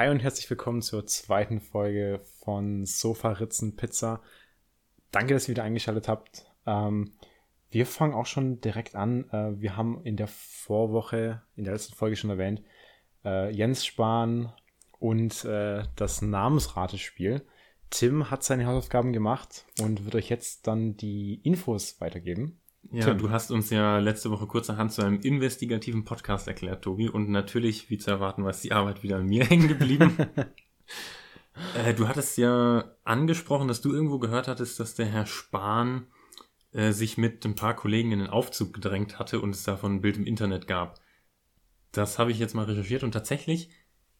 [0.00, 4.22] Hi und herzlich willkommen zur zweiten Folge von Sofa Ritzen Pizza.
[5.10, 6.50] Danke, dass ihr wieder eingeschaltet habt.
[6.64, 7.12] Ähm,
[7.68, 9.28] wir fangen auch schon direkt an.
[9.28, 12.62] Äh, wir haben in der Vorwoche, in der letzten Folge schon erwähnt,
[13.26, 14.54] äh, Jens Spahn
[14.98, 17.44] und äh, das Namensratespiel.
[17.90, 22.58] Tim hat seine Hausaufgaben gemacht und wird euch jetzt dann die Infos weitergeben.
[22.92, 23.18] Ja, Tim.
[23.18, 27.08] du hast uns ja letzte Woche kurzerhand zu einem investigativen Podcast erklärt, Tobi.
[27.08, 30.16] Und natürlich, wie zu erwarten, war die Arbeit wieder an mir hängen geblieben.
[31.76, 36.06] äh, du hattest ja angesprochen, dass du irgendwo gehört hattest, dass der Herr Spahn
[36.72, 40.00] äh, sich mit ein paar Kollegen in den Aufzug gedrängt hatte und es davon ein
[40.00, 40.98] Bild im Internet gab.
[41.92, 43.70] Das habe ich jetzt mal recherchiert und tatsächlich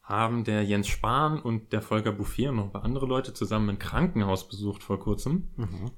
[0.01, 3.69] haben der Jens Spahn und der Volker Bouffier und noch ein paar andere Leute zusammen
[3.69, 5.49] ein Krankenhaus besucht vor kurzem.
[5.55, 5.91] Mhm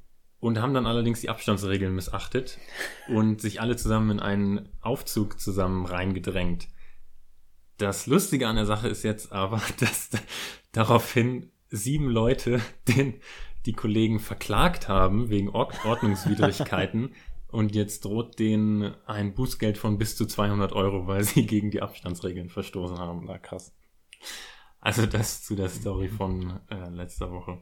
[0.44, 2.58] und haben dann allerdings die Abstandsregeln missachtet
[3.08, 6.68] und sich alle zusammen in einen Aufzug zusammen reingedrängt.
[7.78, 10.10] Das Lustige an der Sache ist jetzt aber, dass
[10.74, 13.22] daraufhin sieben Leute den,
[13.66, 17.16] die Kollegen verklagt haben wegen Ordnungswidrigkeiten
[17.48, 21.82] und jetzt droht denen ein Bußgeld von bis zu 200 Euro, weil sie gegen die
[21.82, 23.24] Abstandsregeln verstoßen haben.
[23.28, 23.74] Na krass.
[24.82, 27.62] Also das zu der Story von äh, letzter Woche.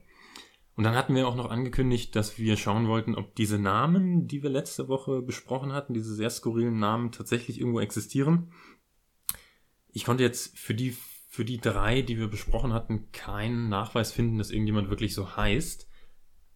[0.75, 4.41] Und dann hatten wir auch noch angekündigt, dass wir schauen wollten, ob diese Namen, die
[4.41, 8.52] wir letzte Woche besprochen hatten, diese sehr skurrilen Namen tatsächlich irgendwo existieren.
[9.89, 10.95] Ich konnte jetzt für die,
[11.27, 15.89] für die drei, die wir besprochen hatten, keinen Nachweis finden, dass irgendjemand wirklich so heißt.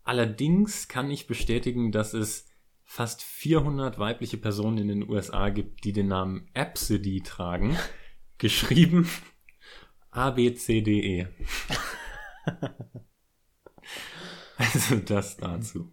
[0.03, 2.47] Allerdings kann ich bestätigen, dass es
[2.83, 7.75] fast 400 weibliche Personen in den USA gibt, die den Namen Absidy tragen.
[8.37, 9.09] Geschrieben
[10.11, 11.27] A, B, C, D, E.
[14.73, 15.91] Also das dazu.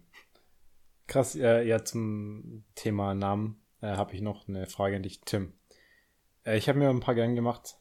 [1.07, 5.53] Krass, äh, ja, zum Thema Namen äh, habe ich noch eine Frage an dich, Tim.
[6.45, 7.75] Äh, ich habe mir ein paar Gedanken gemacht.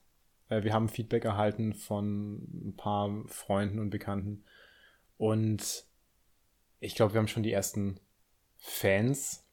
[0.49, 4.45] Äh, wir haben Feedback erhalten von ein paar Freunden und Bekannten.
[5.19, 5.85] Und
[6.81, 8.01] ich glaube, wir haben schon die ersten
[8.59, 9.47] Fans.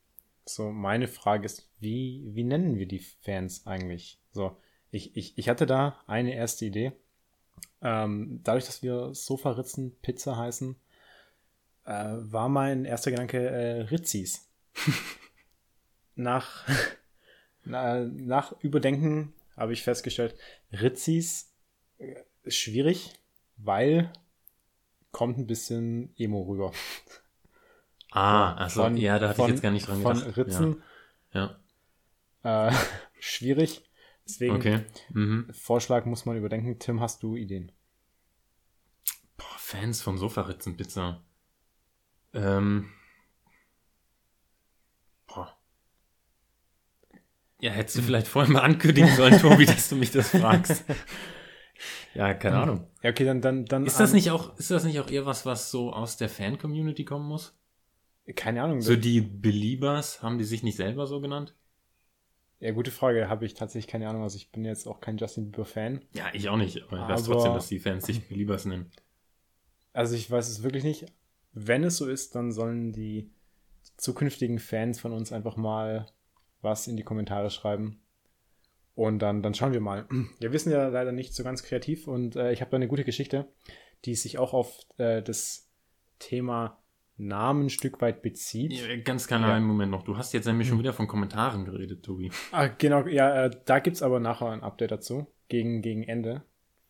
[0.45, 4.19] So, meine Frage ist, wie, wie nennen wir die Fans eigentlich?
[4.31, 4.57] So,
[4.89, 6.93] ich, ich, ich hatte da eine erste Idee.
[7.81, 10.75] Ähm, dadurch, dass wir Sofa-Ritzen Pizza heißen,
[11.89, 14.47] äh, war mein erster Gedanke äh, Ritzis.
[16.15, 16.67] nach,
[17.65, 20.35] na, nach Überdenken habe ich festgestellt,
[20.71, 21.51] Ritzis
[21.97, 23.13] äh, ist schwierig,
[23.57, 24.13] weil
[25.11, 26.71] kommt ein bisschen Emo rüber.
[28.11, 30.21] Ah, also von, ja, da hatte von, ich jetzt gar nicht dran gedacht.
[30.21, 30.83] Von Ritzen.
[31.33, 31.59] Ja.
[32.43, 32.67] ja.
[32.69, 32.73] Äh,
[33.19, 33.83] schwierig.
[34.25, 34.85] Deswegen, okay.
[35.09, 35.47] mhm.
[35.51, 36.77] Vorschlag muss man überdenken.
[36.77, 37.71] Tim, hast du Ideen?
[39.37, 41.23] Boah, Fans von Sofaritzenpizza.
[42.33, 42.89] Ähm.
[45.27, 45.57] Boah.
[47.59, 50.85] Ja, hättest du vielleicht vorher mal ankündigen sollen, Tobi, dass du mich das fragst.
[52.13, 52.63] Ja, keine hm.
[52.63, 52.87] Ahnung.
[53.03, 53.85] Ja, okay, dann, dann, dann.
[53.85, 57.05] Ist das nicht auch, ist das nicht auch eher was, was so aus der Fan-Community
[57.05, 57.57] kommen muss?
[58.35, 58.81] Keine Ahnung.
[58.81, 61.55] So die Beliebers, haben die sich nicht selber so genannt?
[62.59, 63.29] Ja, gute Frage.
[63.29, 64.23] Habe ich tatsächlich keine Ahnung.
[64.23, 66.03] Also ich bin jetzt auch kein Justin Bieber-Fan.
[66.13, 66.83] Ja, ich auch nicht.
[66.83, 68.91] Aber ich weiß trotzdem, dass die Fans sich Beliebers nennen.
[69.93, 71.05] Also ich weiß es wirklich nicht
[71.67, 73.31] wenn es so ist, dann sollen die
[73.97, 76.07] zukünftigen Fans von uns einfach mal
[76.61, 78.01] was in die Kommentare schreiben.
[78.95, 80.07] Und dann, dann schauen wir mal.
[80.39, 83.05] Wir wissen ja leider nicht so ganz kreativ und äh, ich habe da eine gute
[83.05, 83.47] Geschichte,
[84.03, 85.69] die sich auch auf äh, das
[86.19, 86.79] Thema
[87.15, 88.73] Namen ein Stück weit bezieht.
[88.73, 89.59] Ja, ganz kleiner ja.
[89.59, 90.03] Moment noch.
[90.03, 90.83] Du hast jetzt nämlich schon hm.
[90.83, 92.31] wieder von Kommentaren geredet, Tobi.
[92.51, 95.27] Ah, genau, ja, äh, da gibt es aber nachher ein Update dazu.
[95.47, 96.43] Gegen, gegen Ende.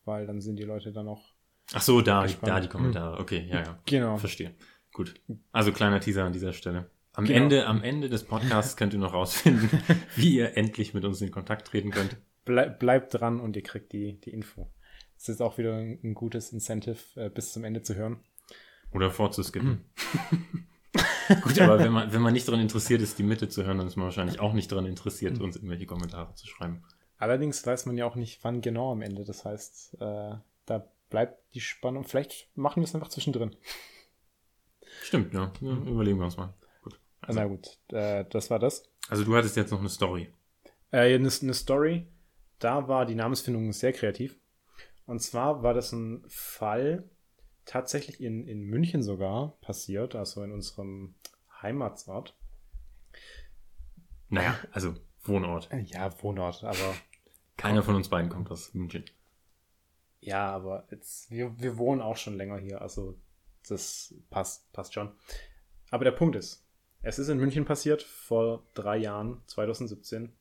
[0.06, 1.34] Weil dann sind die Leute dann auch
[1.74, 3.19] Ach so, da, da die Kommentare.
[3.19, 3.80] Okay, ja, ja.
[3.85, 4.18] Genau.
[4.18, 4.56] Verstehe.
[4.94, 5.13] Gut.
[5.52, 6.90] Also kleiner Teaser an dieser Stelle.
[7.13, 7.44] Am genau.
[7.44, 9.69] Ende, am Ende des Podcasts könnt ihr noch rausfinden,
[10.16, 12.18] wie ihr endlich mit uns in Kontakt treten könnt.
[12.46, 14.72] Bleib, bleibt dran und ihr kriegt die, die Info.
[15.16, 18.19] Das ist auch wieder ein, ein gutes Incentive, äh, bis zum Ende zu hören.
[18.91, 19.86] Oder vorzuskippen.
[21.44, 23.88] Gut, aber wenn man, wenn man nicht daran interessiert ist, die Mitte zu hören, dann
[23.88, 25.46] ist man wahrscheinlich auch nicht daran interessiert, mhm.
[25.46, 26.84] uns irgendwelche Kommentare zu schreiben.
[27.18, 29.25] Allerdings weiß man ja auch nicht, wann genau am Ende.
[29.25, 32.04] Das heißt, äh, da bleibt die Spannung.
[32.04, 33.56] Vielleicht machen wir es einfach zwischendrin.
[35.04, 35.52] Stimmt, ja.
[35.62, 36.54] ja überlegen wir uns mal.
[36.84, 37.00] Gut.
[37.22, 38.84] Also, Na gut, äh, das war das.
[39.08, 40.30] Also du hattest jetzt noch eine Story.
[40.92, 42.08] Äh, eine, eine Story.
[42.60, 44.38] Da war die Namensfindung sehr kreativ.
[45.06, 47.10] Und zwar war das ein Fall
[47.66, 51.16] tatsächlich in, in München sogar passiert, also in unserem
[51.62, 52.36] Heimatsort.
[54.30, 55.70] Naja, also Wohnort.
[55.86, 56.96] Ja, Wohnort, aber.
[57.58, 59.06] Keiner von uns beiden kommt aus München.
[60.21, 63.18] Ja, aber jetzt, wir, wir wohnen auch schon länger hier, also
[63.68, 65.12] das passt, passt schon.
[65.92, 66.66] Aber der Punkt ist,
[67.01, 70.33] es ist in München passiert, vor drei Jahren, 2017.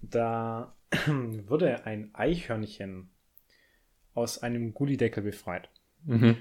[0.00, 0.74] Da
[1.46, 3.08] wurde ein Eichhörnchen
[4.14, 5.70] aus einem Gullideckel befreit.
[6.04, 6.36] Mhm.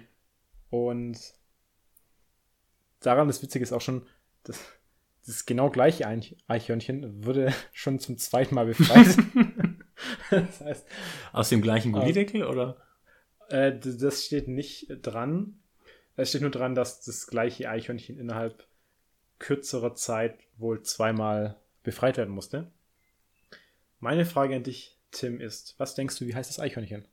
[0.71, 1.33] Und
[3.01, 4.07] daran das Witzige ist auch schon,
[4.44, 4.59] das,
[5.25, 9.17] das genau gleiche Eich- Eichhörnchen wurde schon zum zweiten Mal befreit.
[10.48, 10.88] das heißt,
[11.33, 12.78] Aus dem gleichen Gullideckel oder?
[13.50, 15.60] äh, das steht nicht dran.
[16.16, 18.66] Es steht nur dran, dass das gleiche Eichhörnchen innerhalb
[19.39, 22.69] kürzerer Zeit wohl zweimal befreit werden musste.
[24.00, 27.06] Meine Frage an dich, Tim, ist, was denkst du, wie heißt das Eichhörnchen?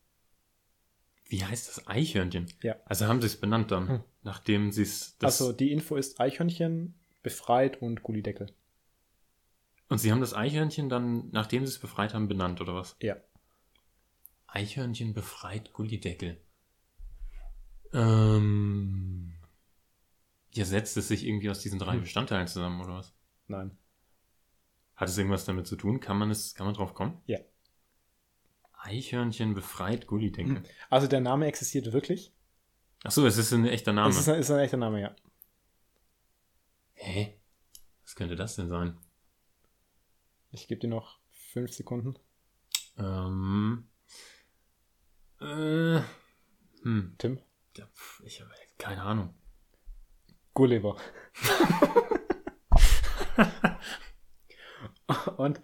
[1.26, 2.46] Wie heißt das Eichhörnchen?
[2.62, 2.76] Ja.
[2.86, 4.00] Also haben sie es benannt dann, Hm.
[4.22, 5.16] nachdem sie es.
[5.18, 8.46] das- Also die Info ist Eichhörnchen, befreit und Gullideckel.
[9.88, 12.96] Und sie haben das Eichhörnchen dann, nachdem sie es befreit haben, benannt, oder was?
[13.00, 13.16] Ja.
[14.46, 16.40] Eichhörnchen befreit Gullideckel.
[17.92, 19.34] Ähm.
[20.52, 22.00] Ja, setzt es sich irgendwie aus diesen drei Hm.
[22.02, 23.14] Bestandteilen zusammen, oder was?
[23.46, 23.76] Nein.
[24.96, 26.00] Hat es irgendwas damit zu tun?
[26.00, 27.20] Kann man es, kann man drauf kommen?
[27.26, 27.38] Ja.
[28.72, 30.56] Eichhörnchen befreit Gullideckel.
[30.56, 30.64] Hm.
[30.90, 32.32] Also der Name existiert wirklich.
[33.04, 34.10] Ach so, es ist ein echter Name.
[34.10, 35.16] Es ist ein, ist ein echter Name, ja.
[36.94, 37.38] Hä?
[38.02, 38.98] Was könnte das denn sein?
[40.50, 42.18] Ich gebe dir noch fünf Sekunden.
[42.96, 43.88] Ähm.
[45.40, 46.00] Äh.
[46.82, 47.14] Hm.
[47.18, 47.40] Tim?
[47.76, 49.34] Ja, pf, ich habe keine Ahnung.
[50.54, 50.96] Gulliver.
[55.36, 55.60] Und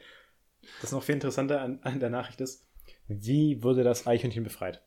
[0.80, 2.66] das noch viel interessanter an, an der Nachricht ist,
[3.06, 4.82] wie wurde das Eichhörnchen befreit?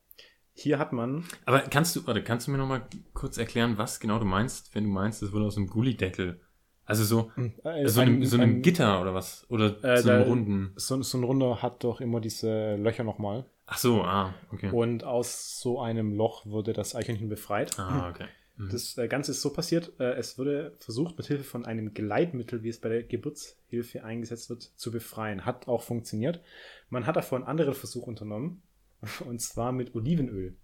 [0.54, 4.00] Hier hat man, Aber kannst du, warte, kannst du mir noch mal kurz erklären, was
[4.00, 6.42] genau du meinst, wenn du meinst, es wurde aus einem Gullideckel?
[6.88, 7.32] Also so,
[7.64, 9.46] äh, so, einem, ein- so einem ein- Gitter oder was?
[9.50, 10.74] Oder Äh, so einem runden?
[10.78, 13.46] so, so ein Runder hat doch immer diese Löcher nochmal.
[13.68, 14.72] Ach so, ah, okay.
[14.72, 17.78] Und aus so einem Loch wurde das Eichhörnchen befreit.
[17.78, 18.28] Ah, okay.
[18.56, 18.70] Mhm.
[18.72, 22.64] Das äh, Ganze ist so passiert, äh, es wurde versucht, mit Hilfe von einem Gleitmittel,
[22.64, 25.46] wie es bei der Geburtshilfe eingesetzt wird, zu befreien.
[25.46, 26.42] Hat auch funktioniert.
[26.90, 28.64] Man hat davor einen anderen Versuch unternommen,
[29.28, 30.56] und zwar mit Olivenöl,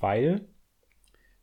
[0.00, 0.46] weil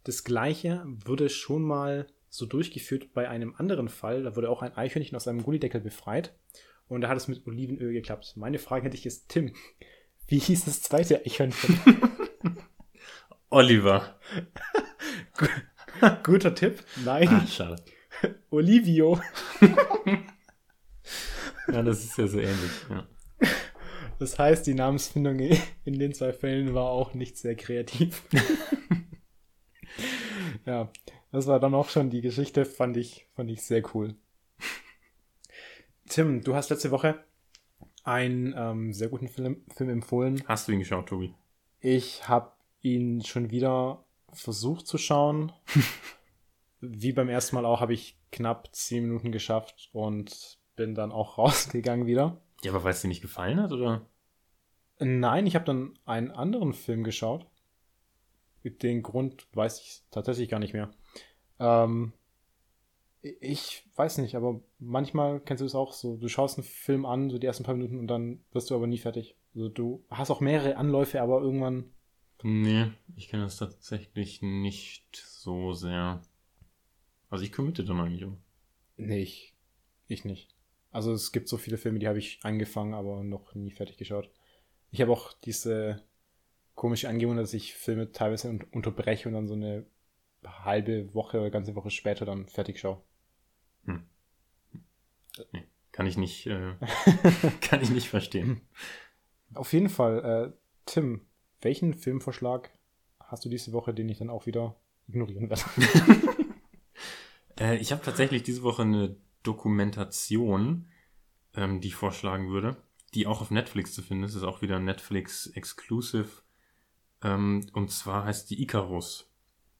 [0.03, 4.23] das Gleiche wurde schon mal so durchgeführt bei einem anderen Fall.
[4.23, 6.35] Da wurde auch ein Eichhörnchen aus einem Gullideckel befreit
[6.87, 8.33] und da hat es mit Olivenöl geklappt.
[8.35, 9.53] Meine Frage hätte ich ist, Tim,
[10.27, 11.79] wie hieß das zweite Eichhörnchen?
[13.49, 14.19] Oliver.
[16.23, 16.83] Guter Tipp.
[17.05, 17.83] Nein, Ah, schade.
[18.49, 19.19] Olivio.
[21.71, 22.71] Ja, das ist ja so ähnlich.
[22.89, 23.07] Ja.
[24.19, 28.23] Das heißt, die Namensfindung in den zwei Fällen war auch nicht sehr kreativ.
[30.65, 30.91] ja,
[31.35, 34.15] das war dann auch schon die Geschichte, fand ich, fand ich sehr cool.
[36.07, 37.23] Tim, du hast letzte Woche
[38.03, 40.43] einen ähm, sehr guten Film, Film empfohlen.
[40.47, 41.33] Hast du ihn geschaut, Tobi?
[41.81, 42.51] Ich habe
[42.81, 45.51] ihn schon wieder versucht zu schauen.
[46.79, 51.37] Wie beim ersten Mal auch habe ich knapp zehn Minuten geschafft und bin dann auch
[51.37, 52.41] rausgegangen wieder.
[52.63, 54.05] Ja, aber weil es dir nicht gefallen hat, oder?
[54.99, 57.45] Nein, ich habe dann einen anderen Film geschaut.
[58.63, 60.91] Den Grund weiß ich tatsächlich gar nicht mehr.
[61.59, 62.13] Ähm,
[63.21, 66.17] ich weiß nicht, aber manchmal kennst du es auch so.
[66.17, 68.87] Du schaust einen Film an, so die ersten paar Minuten und dann wirst du aber
[68.87, 69.35] nie fertig.
[69.55, 71.91] Also du hast auch mehrere Anläufe, aber irgendwann.
[72.43, 76.21] Nee, ich kenne das tatsächlich nicht so sehr.
[77.29, 78.37] Also ich committe dann eigentlich auch.
[78.97, 79.55] Nee, ich,
[80.07, 80.55] ich nicht.
[80.91, 84.29] Also es gibt so viele Filme, die habe ich angefangen, aber noch nie fertig geschaut.
[84.91, 86.03] Ich habe auch diese
[86.75, 89.85] komische Angewohnheit, dass ich Filme teilweise un unterbreche und dann so eine
[90.47, 93.01] halbe Woche oder ganze Woche später dann fertig schaue.
[95.51, 96.75] Nee, kann ich nicht, äh,
[97.61, 98.61] kann ich nicht verstehen.
[99.53, 101.21] Auf jeden Fall, äh, Tim,
[101.61, 102.71] welchen Filmvorschlag
[103.19, 104.75] hast du diese Woche, den ich dann auch wieder
[105.07, 105.63] ignorieren werde?
[107.57, 110.89] Äh, ich habe tatsächlich diese Woche eine Dokumentation,
[111.53, 112.75] ähm, die ich vorschlagen würde,
[113.13, 114.35] die auch auf Netflix zu finden ist.
[114.35, 116.27] ist auch wieder Netflix Exclusive.
[117.23, 119.31] Ähm, und zwar heißt die Icarus.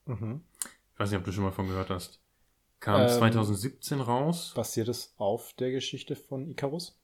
[0.05, 0.41] Mhm.
[0.93, 2.21] Ich weiß nicht, ob du schon mal von gehört hast.
[2.79, 4.53] Kam Ähm, 2017 raus.
[4.55, 7.00] Basiert es auf der Geschichte von Icarus?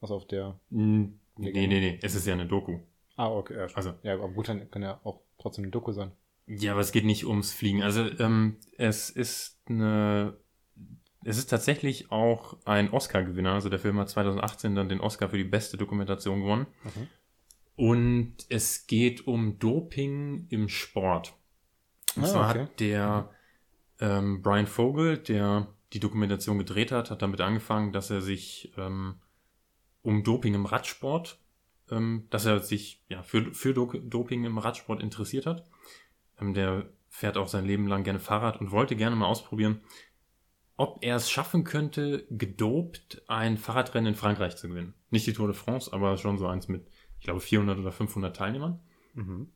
[0.00, 0.58] Also auf der.
[0.70, 1.98] Hm, Nee, nee, nee.
[2.02, 2.80] Es ist ja eine Doku.
[3.16, 3.54] Ah, okay.
[3.56, 6.12] Ja, Also- ja, aber gut, dann kann ja auch trotzdem eine Doku sein.
[6.46, 7.82] Ja, aber es geht nicht ums Fliegen.
[7.82, 10.36] Also ähm, es ist eine,
[11.24, 13.52] es ist tatsächlich auch ein Oscar-Gewinner.
[13.54, 16.66] Also der Film hat 2018 dann den Oscar für die beste Dokumentation gewonnen.
[16.84, 17.08] Mhm.
[17.76, 21.34] Und es geht um Doping im Sport.
[22.16, 22.60] Und Ah, zwar okay.
[22.60, 23.30] hat der
[24.00, 29.16] ähm, Brian Vogel, der die Dokumentation gedreht hat, hat damit angefangen, dass er sich ähm,
[30.02, 31.38] um Doping im Radsport,
[31.90, 35.64] ähm, dass er sich ja, für, für Do Doping im Radsport interessiert hat.
[36.40, 39.80] Ähm, der fährt auch sein Leben lang gerne Fahrrad und wollte gerne mal ausprobieren,
[40.76, 44.94] ob er es schaffen könnte, gedopt ein Fahrradrennen in Frankreich zu gewinnen.
[45.10, 46.86] Nicht die Tour de France, aber schon so eins mit,
[47.18, 48.80] ich glaube, 400 oder 500 Teilnehmern.
[49.14, 49.50] Mhm.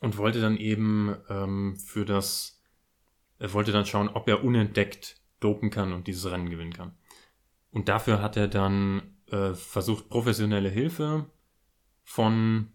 [0.00, 2.62] Und wollte dann eben ähm, für das,
[3.38, 6.92] er wollte dann schauen, ob er unentdeckt dopen kann und dieses Rennen gewinnen kann.
[7.72, 11.26] Und dafür hat er dann äh, versucht, professionelle Hilfe
[12.04, 12.72] von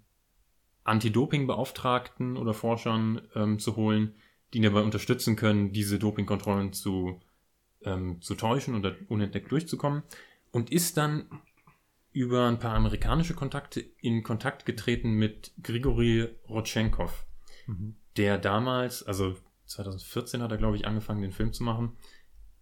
[0.83, 4.15] Anti-Doping-Beauftragten oder Forschern ähm, zu holen,
[4.53, 7.19] die ihn dabei unterstützen können, diese Dopingkontrollen zu,
[7.83, 10.03] ähm, zu täuschen oder unentdeckt durchzukommen.
[10.51, 11.25] Und ist dann
[12.15, 17.25] über ein paar amerikanische Kontakte in Kontakt getreten mit Grigori Rodchenkov,
[17.67, 17.97] mhm.
[18.15, 21.97] der damals, also 2014 hat er, glaube ich, angefangen, den Film zu machen,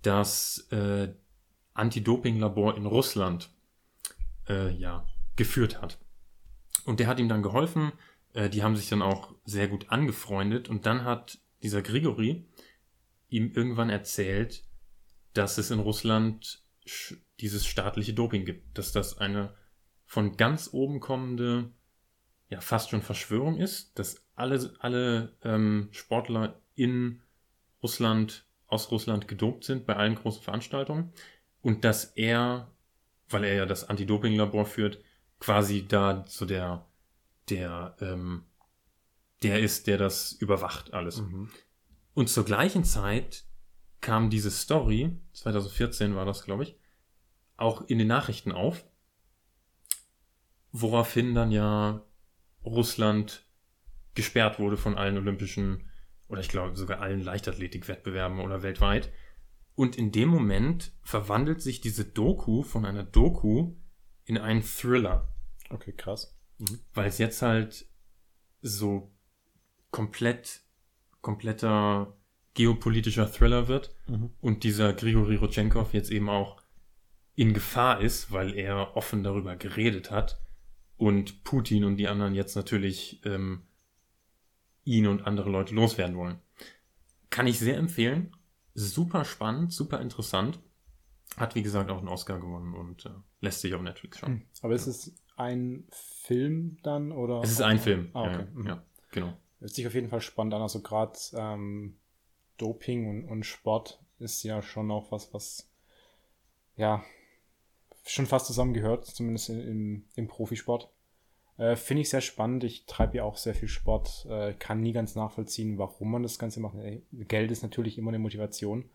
[0.02, 1.14] das äh,
[1.76, 3.52] Anti-Doping-Labor in Russland
[4.50, 5.06] äh, ja,
[5.36, 6.00] geführt hat.
[6.86, 7.92] Und der hat ihm dann geholfen.
[8.34, 10.68] Äh, die haben sich dann auch sehr gut angefreundet.
[10.68, 12.48] Und dann hat dieser Grigori
[13.30, 14.64] ihm irgendwann erzählt,
[15.34, 16.63] dass es in Russland
[17.40, 18.78] dieses staatliche Doping gibt.
[18.78, 19.54] Dass das eine
[20.06, 21.72] von ganz oben kommende,
[22.50, 23.98] ja, fast schon Verschwörung ist.
[23.98, 27.22] Dass alle, alle ähm, Sportler in
[27.82, 31.14] Russland, aus Russland gedopt sind bei allen großen Veranstaltungen.
[31.62, 32.72] Und dass er,
[33.30, 35.00] weil er ja das Anti-Doping-Labor führt,
[35.40, 36.86] quasi da so der,
[37.50, 38.46] der, ähm,
[39.44, 41.22] der ist, der das überwacht alles.
[41.22, 41.50] Mhm.
[42.14, 43.46] Und zur gleichen Zeit
[44.04, 46.78] kam diese Story, 2014 war das, glaube ich,
[47.58, 48.86] auch in den Nachrichten auf,
[50.72, 52.06] woraufhin dann ja
[52.64, 53.48] Russland
[54.14, 55.90] gesperrt wurde von allen olympischen
[56.28, 59.12] oder ich glaube sogar allen Leichtathletikwettbewerben oder weltweit.
[59.76, 63.74] Und in dem Moment verwandelt sich diese Doku von einer Doku
[64.26, 65.34] in einen Thriller.
[65.70, 66.38] Okay, krass.
[66.60, 66.80] Mhm.
[66.94, 67.88] Weil es jetzt halt
[68.62, 69.12] so
[69.92, 70.62] komplett,
[71.22, 72.16] kompletter
[72.54, 74.32] geopolitischer Thriller wird mhm.
[74.42, 76.62] und dieser Grigori Rodchenkov jetzt eben auch
[77.36, 80.40] in Gefahr ist, weil er offen darüber geredet hat
[80.98, 83.64] und Putin und die anderen jetzt natürlich ähm,
[84.84, 86.40] ihn und andere Leute loswerden wollen.
[87.30, 88.36] Kann ich sehr empfehlen.
[88.76, 90.60] Super spannend, super interessant.
[91.38, 94.34] Hat wie gesagt auch einen Oscar gewonnen und äh, lässt sich auf Netflix schauen.
[94.34, 94.46] Hm.
[94.62, 97.42] Aber ist es ein Film dann oder?
[97.42, 98.10] Es ist ein Film.
[98.14, 98.46] Ah, okay.
[98.58, 99.34] Ja, ja, genau.
[99.60, 100.62] Hört sich auf jeden Fall spannend an.
[100.62, 101.98] Also gerade ähm,
[102.64, 105.70] Doping und, und Sport ist ja schon auch was, was
[106.78, 107.04] ja
[108.06, 110.90] schon fast zusammengehört, zumindest im, im Profisport.
[111.58, 112.64] Äh, Finde ich sehr spannend.
[112.64, 116.40] Ich treibe ja auch sehr viel Sport, äh, kann nie ganz nachvollziehen, warum man das
[116.40, 116.78] Ganze macht.
[117.12, 118.90] Geld ist natürlich immer eine Motivation.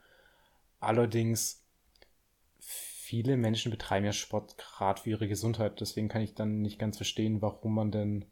[0.81, 1.63] Allerdings
[2.59, 5.81] viele Menschen betreiben ja Sport gerade für ihre Gesundheit.
[5.81, 8.25] Deswegen kann ich dann nicht ganz verstehen, warum man denn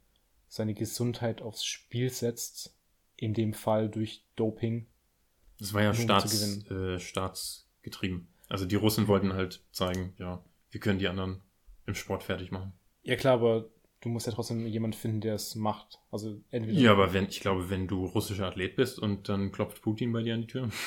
[0.49, 2.73] seine Gesundheit aufs Spiel setzt.
[3.19, 4.87] In dem Fall durch Doping.
[5.59, 8.29] Das war ja Staats, äh, staatsgetrieben.
[8.49, 11.43] Also die Russen wollten halt zeigen, ja, wir können die anderen
[11.87, 12.73] im Sport fertig machen.
[13.03, 13.69] Ja klar, aber
[14.01, 16.01] du musst ja trotzdem jemanden finden, der es macht.
[16.11, 16.79] Also entweder.
[16.79, 20.23] Ja, aber wenn, ich glaube, wenn du russischer Athlet bist und dann klopft Putin bei
[20.23, 20.71] dir an die Tür.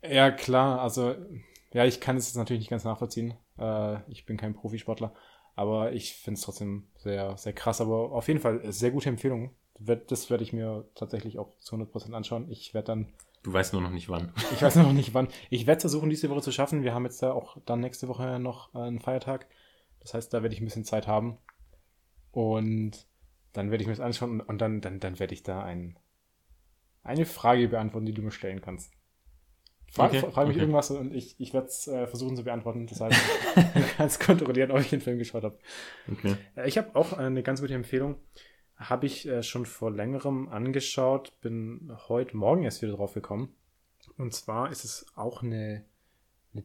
[0.00, 1.16] Ja, klar, also
[1.72, 3.34] ja, ich kann es jetzt natürlich nicht ganz nachvollziehen.
[3.58, 5.12] Äh, ich bin kein Profisportler,
[5.58, 7.80] aber ich finde es trotzdem sehr, sehr krass.
[7.80, 9.50] Aber auf jeden Fall sehr gute Empfehlung.
[9.80, 12.48] Das werde ich mir tatsächlich auch zu 100% anschauen.
[12.48, 13.12] Ich werde dann.
[13.42, 14.32] Du weißt nur noch nicht wann.
[14.52, 15.26] Ich weiß noch nicht wann.
[15.50, 16.84] Ich werde versuchen, diese Woche zu schaffen.
[16.84, 19.48] Wir haben jetzt da auch dann nächste Woche noch einen Feiertag.
[19.98, 21.38] Das heißt, da werde ich ein bisschen Zeit haben.
[22.30, 23.08] Und
[23.52, 25.98] dann werde ich mir das anschauen und dann, dann, dann werde ich da ein,
[27.02, 28.92] eine Frage beantworten, die du mir stellen kannst.
[29.90, 30.60] Frag, okay, frag mich okay.
[30.60, 32.86] irgendwas und ich, ich werde es äh, versuchen zu beantworten.
[32.86, 33.16] Das heißt,
[33.74, 35.58] du kannst kontrollieren, ob ich den Film geschaut habe.
[36.10, 36.36] Okay.
[36.56, 38.16] Äh, ich habe auch eine ganz gute Empfehlung.
[38.76, 43.54] Habe ich äh, schon vor längerem angeschaut, bin heute Morgen erst wieder drauf gekommen.
[44.16, 45.84] Und zwar ist es auch eine,
[46.52, 46.64] eine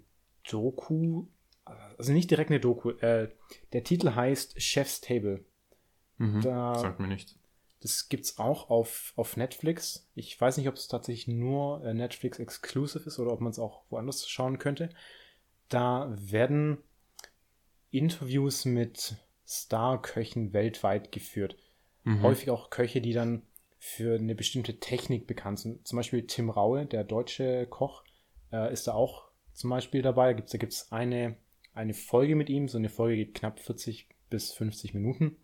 [0.50, 1.26] Doku,
[1.66, 2.92] also nicht direkt eine Doku.
[2.92, 3.30] Äh,
[3.72, 5.46] der Titel heißt Chef's Table.
[6.18, 7.38] Mhm, da, sagt mir nichts.
[7.84, 10.10] Das gibt's auch auf, auf Netflix.
[10.16, 13.60] Ich weiß nicht, ob es tatsächlich nur äh, Netflix exclusive ist oder ob man es
[13.60, 14.88] auch woanders schauen könnte.
[15.68, 16.78] Da werden
[17.92, 21.58] Interviews mit Star-Köchen weltweit geführt.
[22.06, 22.24] Mhm.
[22.24, 23.42] Häufig auch Köche, die dann
[23.80, 25.86] für eine bestimmte Technik bekannt sind.
[25.86, 28.06] Zum Beispiel Tim Raue, der deutsche Koch,
[28.54, 30.34] äh, ist da auch zum Beispiel dabei.
[30.34, 31.36] Da gibt es eine,
[31.74, 32.70] eine Folge mit ihm.
[32.70, 35.36] So eine Folge geht knapp 40 bis 50 Minuten.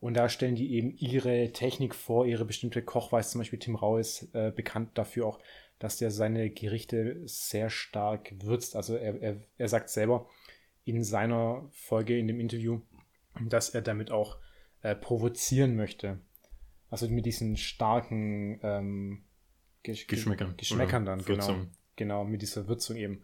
[0.00, 3.32] Und da stellen die eben ihre Technik vor, ihre bestimmte Kochweise.
[3.32, 5.38] Zum Beispiel Tim Rau ist äh, bekannt dafür auch,
[5.78, 8.76] dass der seine Gerichte sehr stark würzt.
[8.76, 10.28] Also er, er, er sagt selber
[10.84, 12.80] in seiner Folge, in dem Interview,
[13.48, 14.38] dass er damit auch
[14.82, 16.18] äh, provozieren möchte.
[16.88, 19.24] Also mit diesen starken ähm,
[19.82, 20.56] Gesch Geschmäckern.
[20.56, 21.66] Geschmäckern dann, genau.
[21.96, 23.22] Genau, mit dieser Würzung eben.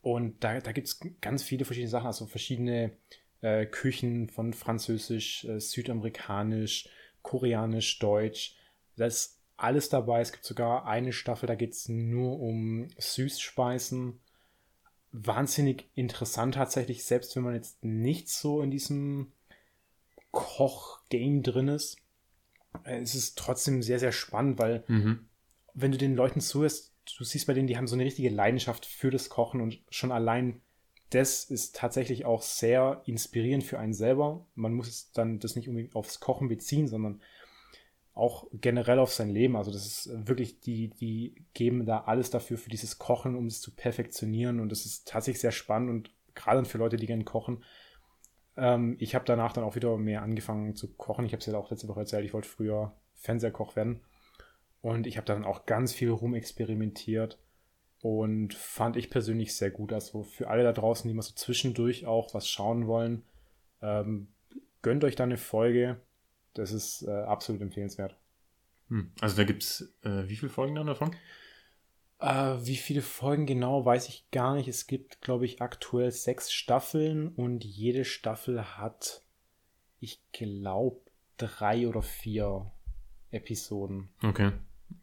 [0.00, 2.92] Und da, da gibt es ganz viele verschiedene Sachen, also verschiedene
[3.40, 6.88] äh, Küchen von Französisch, äh, Südamerikanisch,
[7.22, 8.56] Koreanisch, Deutsch.
[8.96, 10.20] Da ist alles dabei.
[10.20, 14.20] Es gibt sogar eine Staffel, da geht es nur um Süßspeisen.
[15.12, 19.32] Wahnsinnig interessant tatsächlich, selbst wenn man jetzt nicht so in diesem
[20.30, 21.96] Koch-Game drin ist.
[22.84, 25.28] Äh, es ist trotzdem sehr, sehr spannend, weil Mhm.
[25.74, 28.84] wenn du den Leuten zuhörst, du siehst bei denen, die haben so eine richtige Leidenschaft
[28.84, 30.60] für das Kochen und schon allein
[31.10, 34.46] das ist tatsächlich auch sehr inspirierend für einen selber.
[34.54, 37.22] Man muss es dann das nicht unbedingt aufs Kochen beziehen, sondern
[38.12, 39.56] auch generell auf sein Leben.
[39.56, 43.60] Also das ist wirklich, die, die geben da alles dafür für dieses Kochen, um es
[43.60, 47.62] zu perfektionieren und das ist tatsächlich sehr spannend und gerade für Leute, die gerne kochen.
[48.56, 51.26] Ähm, ich habe danach dann auch wieder mehr angefangen zu kochen.
[51.26, 54.00] Ich habe es ja auch letzte Woche erzählt, ich wollte früher Fernsehkoch werden.
[54.80, 57.38] Und ich habe dann auch ganz viel rumexperimentiert
[58.02, 59.92] und fand ich persönlich sehr gut.
[59.92, 63.22] Also für alle da draußen, die mal so zwischendurch auch was schauen wollen,
[63.82, 64.28] ähm,
[64.82, 66.00] gönnt euch da eine Folge.
[66.54, 68.16] Das ist äh, absolut empfehlenswert.
[68.88, 69.10] Hm.
[69.20, 71.14] Also da gibt's äh, wie viele Folgen dann davon?
[72.18, 74.68] Äh, wie viele Folgen genau, weiß ich gar nicht.
[74.68, 79.22] Es gibt, glaube ich, aktuell sechs Staffeln und jede Staffel hat,
[80.00, 81.00] ich glaube,
[81.36, 82.70] drei oder vier
[83.30, 84.08] Episoden.
[84.22, 84.52] Okay.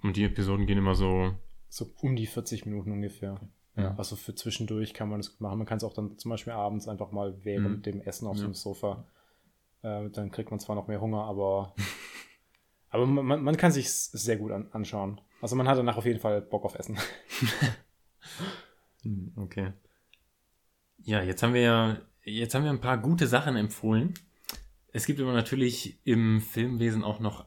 [0.01, 1.35] Und die Episoden gehen immer so.
[1.75, 3.39] So um die 40 Minuten ungefähr.
[3.75, 3.96] Ja.
[3.98, 5.58] Also für zwischendurch kann man das gut machen.
[5.58, 7.82] Man kann es auch dann zum Beispiel abends einfach mal während Mhm.
[7.82, 8.44] dem Essen auf Ja.
[8.44, 9.08] einem Sofa.
[9.82, 11.74] Äh, dann kriegt man zwar noch mehr Hunger, aber,
[12.89, 15.20] aber man, man- man kann sich sehr gut an, anschauen.
[15.42, 16.98] Also man hat danach auf jeden Fall Bock auf Essen.
[19.03, 19.74] Hm, Okay.
[21.06, 24.13] Ja, jetzt haben wir ja, jetzt haben wir ein paar gute Sachen empfohlen.
[24.94, 27.46] Es gibt aber natürlich im Filmwesen auch noch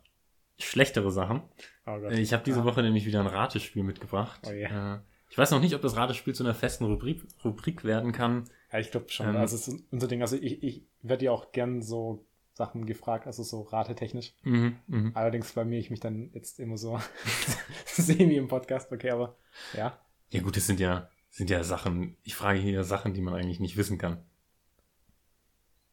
[0.59, 1.43] schlechtere Sachen.
[1.87, 1.91] Oh.
[1.99, 2.65] Äh, Ich habe diese Ah.
[2.65, 4.41] Woche nämlich wieder ein Ratespiel mitgebracht.
[4.47, 4.65] Oh je.
[4.65, 4.99] Äh,
[5.31, 8.45] Ich weiß noch nicht, ob das Ratespiel zu einer festen Rubrik, Rubrik werden kann.
[8.73, 9.29] Ja, ich glaube schon.
[9.29, 10.23] Ähm, also es ist unser Ding.
[10.23, 14.33] Also ich, ich werde ja auch gern so Sachen gefragt, also so ratetechnisch.
[14.43, 15.11] Mhm, mhm.
[15.15, 16.99] Allerdings blamier ich mich dann jetzt immer so
[17.87, 19.37] semi im Podcast, okay, aber
[19.77, 19.99] ja.
[20.31, 23.61] Ja gut, das sind ja, sind ja Sachen, ich frage hier Sachen, die man eigentlich
[23.61, 24.23] nicht wissen kann.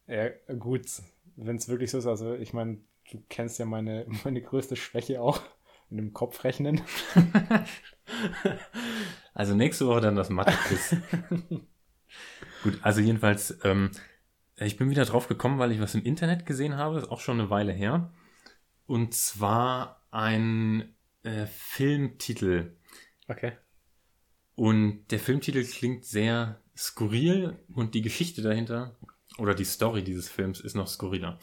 [0.07, 0.85] Ja, gut,
[1.35, 2.77] wenn es wirklich so ist, also ich meine,
[3.11, 5.41] du kennst ja meine, meine größte Schwäche auch
[5.89, 6.81] in dem Kopfrechnen.
[9.33, 10.97] Also nächste Woche dann das Mathe-Quiz.
[12.63, 13.91] Gut, also jedenfalls, ähm,
[14.57, 17.39] ich bin wieder drauf gekommen, weil ich was im Internet gesehen habe, ist auch schon
[17.39, 18.13] eine Weile her.
[18.85, 22.75] Und zwar ein äh, Filmtitel.
[23.27, 23.53] Okay.
[24.55, 28.95] Und der Filmtitel klingt sehr skurril und die Geschichte dahinter
[29.39, 31.39] oder die Story dieses Films ist noch skurriler.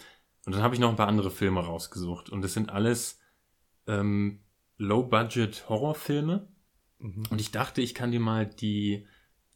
[0.51, 2.29] Und dann habe ich noch ein paar andere Filme rausgesucht.
[2.29, 3.21] Und das sind alles
[3.87, 4.41] ähm,
[4.79, 6.49] Low-Budget-Horrorfilme.
[6.99, 7.23] Mhm.
[7.31, 9.07] Und ich dachte, ich kann dir mal die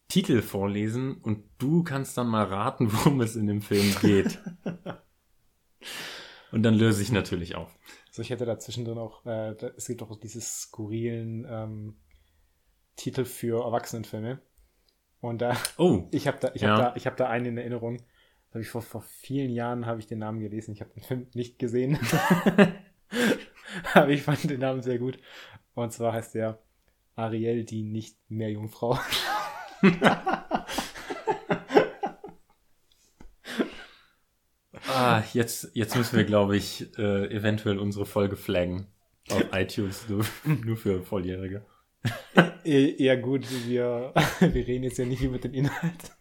[0.06, 4.38] Titel vorlesen und du kannst dann mal raten, worum es in dem Film geht.
[6.52, 7.76] und dann löse ich natürlich auf.
[8.12, 11.96] So, ich hätte da zwischendrin auch, äh, da, es gibt auch diese skurrilen ähm,
[12.94, 14.40] Titel für Erwachsenenfilme.
[15.20, 16.68] Und da, Oh, ich habe da, ich Ja.
[16.68, 18.00] habe da, ich habe da einen in Erinnerung.
[18.54, 20.72] Habe ich vor, vor vielen Jahren habe ich den Namen gelesen.
[20.74, 21.98] Ich habe den Film nicht gesehen.
[23.94, 25.18] Aber ich fand den Namen sehr gut.
[25.74, 26.60] Und zwar heißt der
[27.16, 28.96] Ariel, die nicht mehr Jungfrau.
[34.88, 38.86] ah, jetzt, jetzt müssen wir, glaube ich, äh, eventuell unsere Folge flaggen.
[39.30, 41.64] Auf iTunes, nur, nur für Volljährige.
[42.64, 46.12] Eh- Eher gut, wir, wir reden jetzt ja nicht über den Inhalt.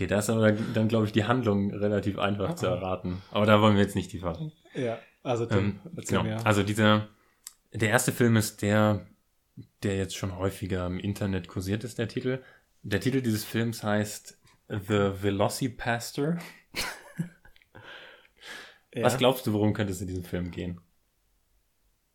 [0.00, 3.20] Okay, da ist aber dann, glaube ich, die Handlung relativ einfach zu erraten.
[3.32, 4.50] Aber da wollen wir jetzt nicht tiefer rein.
[4.74, 6.22] Ja, also Tim, Ähm, genau.
[6.22, 6.46] mir.
[6.46, 7.08] Also dieser,
[7.74, 9.06] der erste Film ist der,
[9.82, 12.42] der jetzt schon häufiger im Internet kursiert ist, der Titel.
[12.82, 16.38] Der Titel dieses Films heißt The Velocipastor.
[18.94, 19.02] ja.
[19.02, 20.80] Was glaubst du, worum könnte es in diesem Film gehen?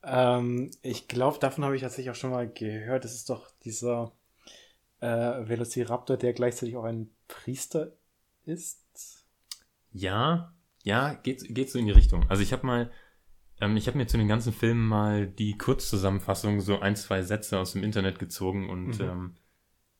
[0.01, 3.03] Ähm, ich glaube, davon habe ich tatsächlich auch schon mal gehört.
[3.03, 4.11] Das ist doch dieser
[5.01, 7.93] äh, Velociraptor, der gleichzeitig auch ein Priester
[8.45, 9.25] ist.
[9.91, 12.29] Ja, ja, geht, geht so in die Richtung.
[12.29, 12.91] Also ich habe mal,
[13.59, 17.57] ähm, ich habe mir zu den ganzen Filmen mal die Kurzzusammenfassung, so ein, zwei Sätze
[17.59, 19.05] aus dem Internet gezogen und Mhm.
[19.05, 19.35] ähm,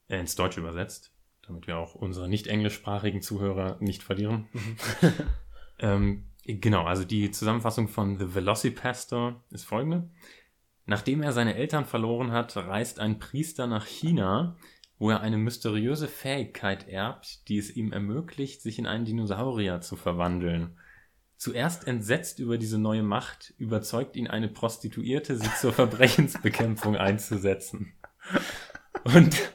[0.07, 1.11] äh, ins Deutsche übersetzt,
[1.47, 4.47] damit wir auch unsere nicht englischsprachigen Zuhörer nicht verlieren.
[5.77, 10.09] Ähm, genau, also die Zusammenfassung von The Velocipastor ist folgende.
[10.85, 14.55] Nachdem er seine Eltern verloren hat, reist ein Priester nach China,
[14.97, 19.95] wo er eine mysteriöse Fähigkeit erbt, die es ihm ermöglicht, sich in einen Dinosaurier zu
[19.95, 20.77] verwandeln.
[21.37, 27.93] Zuerst entsetzt über diese neue Macht, überzeugt ihn eine Prostituierte, sie zur Verbrechensbekämpfung einzusetzen.
[29.03, 29.51] Und,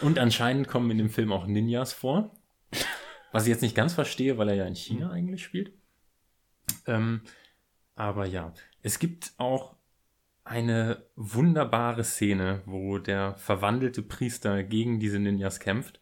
[0.00, 2.34] und anscheinend kommen in dem Film auch Ninjas vor.
[3.32, 5.12] Was ich jetzt nicht ganz verstehe, weil er ja in China mhm.
[5.12, 5.72] eigentlich spielt.
[6.86, 7.22] Ähm,
[7.94, 9.76] aber ja, es gibt auch
[10.50, 16.00] eine wunderbare Szene, wo der verwandelte Priester gegen diese Ninjas kämpft.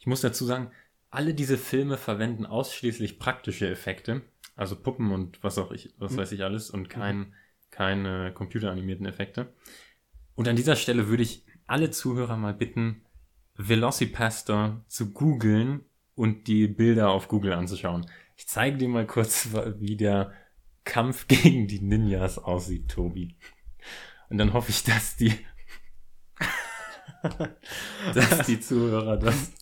[0.00, 0.72] Ich muss dazu sagen,
[1.10, 4.22] alle diese Filme verwenden ausschließlich praktische Effekte,
[4.56, 6.16] also Puppen und was auch ich, was mhm.
[6.16, 7.32] weiß ich alles und kein, mhm.
[7.70, 9.52] keine computeranimierten Effekte.
[10.34, 13.02] Und an dieser Stelle würde ich alle Zuhörer mal bitten,
[13.54, 15.84] Velocipastor zu googeln
[16.16, 18.10] und die Bilder auf Google anzuschauen.
[18.36, 20.32] Ich zeige dir mal kurz, wie der
[20.82, 23.36] Kampf gegen die Ninjas aussieht, Tobi.
[24.34, 25.32] Und dann hoffe ich, dass die,
[28.14, 29.52] dass die Zuhörer das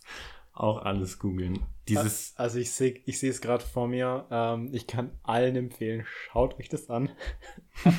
[0.54, 1.58] auch alles googeln.
[1.86, 2.32] Dieses.
[2.38, 4.26] Also ich sehe, ich sehe es gerade vor mir.
[4.30, 7.10] Ähm, ich kann allen empfehlen, schaut euch das an.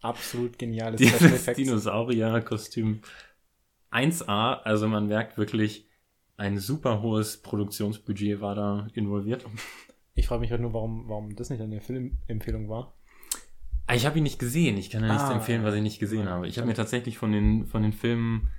[0.00, 3.02] Absolut geniales Dieses Dinosaurier-Kostüm
[3.92, 4.62] 1A.
[4.62, 5.88] Also man merkt wirklich,
[6.36, 9.46] ein super hohes Produktionsbudget war da involviert.
[10.16, 12.95] Ich frage mich halt nur, warum, warum das nicht eine Filmempfehlung war.
[13.86, 14.76] Ah, ich habe ihn nicht gesehen.
[14.76, 16.48] Ich kann ja nichts ah, empfehlen, was ich nicht gesehen habe.
[16.48, 18.50] Ich habe mir tatsächlich von den, von den Filmen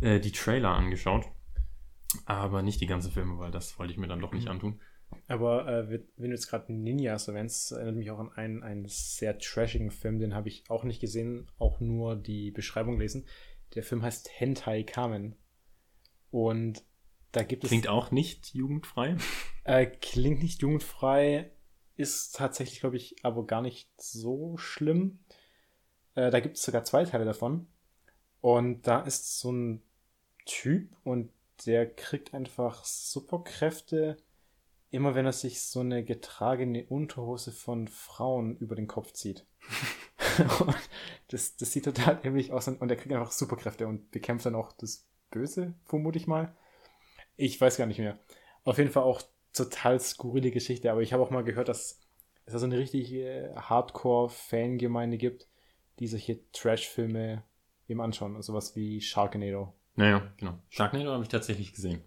[0.00, 1.26] äh, die Trailer angeschaut.
[2.26, 4.52] Aber nicht die ganzen Filme, weil das wollte ich mir dann doch nicht mhm.
[4.52, 4.80] antun.
[5.26, 9.38] Aber äh, wenn du jetzt gerade Ninjas erwähnst, erinnert mich auch an einen, einen sehr
[9.38, 13.26] trashigen Film, den habe ich auch nicht gesehen, auch nur die Beschreibung lesen.
[13.74, 15.36] Der Film heißt Hentai Kamen.
[16.30, 16.82] Und
[17.32, 17.70] da gibt es.
[17.70, 19.16] Klingt auch nicht jugendfrei.
[19.64, 21.50] Äh, klingt nicht jugendfrei,
[21.96, 25.20] ist tatsächlich, glaube ich, aber gar nicht so schlimm.
[26.14, 27.66] Äh, da gibt es sogar zwei Teile davon.
[28.40, 29.82] Und da ist so ein
[30.44, 31.30] Typ und
[31.66, 34.16] der kriegt einfach Superkräfte,
[34.90, 39.46] immer wenn er sich so eine getragene Unterhose von Frauen über den Kopf zieht.
[41.28, 44.72] das, das sieht total ähnlich aus und er kriegt einfach Superkräfte und bekämpft dann auch
[44.72, 46.54] das Böse, vermute ich mal.
[47.36, 48.18] Ich weiß gar nicht mehr.
[48.64, 49.22] Auf jeden Fall auch
[49.54, 52.00] total skurrile Geschichte, aber ich habe auch mal gehört, dass
[52.44, 55.48] es da so eine richtige Hardcore-Fangemeinde gibt,
[55.98, 57.42] die solche Trash-Filme
[57.88, 58.40] eben anschauen.
[58.42, 59.72] Sowas wie Sharknado.
[59.96, 60.58] Naja, genau.
[60.68, 62.02] Sharknado habe ich tatsächlich gesehen.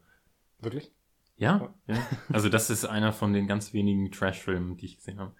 [0.60, 0.92] Wirklich?
[1.38, 2.08] Ja, ja.
[2.32, 5.34] Also das ist einer von den ganz wenigen Trash-Filmen, die ich gesehen habe.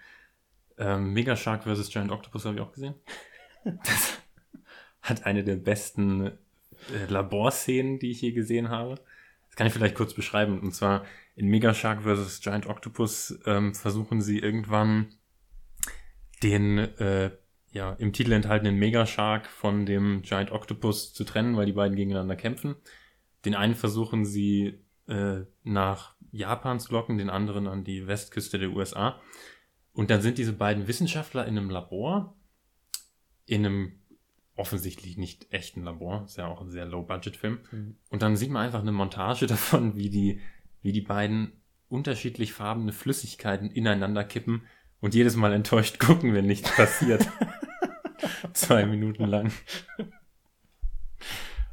[0.78, 1.90] Ähm, Mega Shark vs.
[1.90, 2.96] Giant Octopus habe ich auch gesehen.
[3.84, 4.18] Das
[5.02, 8.96] hat eine der besten äh, Laborszenen, die ich je gesehen habe.
[9.48, 10.62] Das kann ich vielleicht kurz beschreiben.
[10.62, 11.04] Und zwar
[11.38, 12.42] in Mega Shark vs.
[12.42, 15.14] Giant Octopus ähm, versuchen sie irgendwann
[16.42, 17.32] den äh,
[17.72, 21.96] ja, im Titel enthaltenen Mega Shark von dem Giant Octopus zu trennen, weil die beiden
[21.96, 22.76] gegeneinander kämpfen.
[23.46, 28.72] Den einen versuchen sie äh, nach Japan zu locken, den anderen an die Westküste der
[28.72, 29.22] USA.
[29.94, 32.36] Und dann sind diese beiden Wissenschaftler in einem Labor,
[33.46, 34.00] in einem
[34.56, 37.60] offensichtlich nicht echten Labor, ist ja auch ein sehr Low-Budget-Film.
[37.72, 37.98] Mhm.
[38.10, 40.42] Und dann sieht man einfach eine Montage davon, wie die,
[40.82, 44.64] wie die beiden unterschiedlich farbene Flüssigkeiten ineinander kippen
[45.00, 47.28] und jedes Mal enttäuscht gucken, wenn nichts passiert.
[48.54, 49.52] Zwei Minuten lang.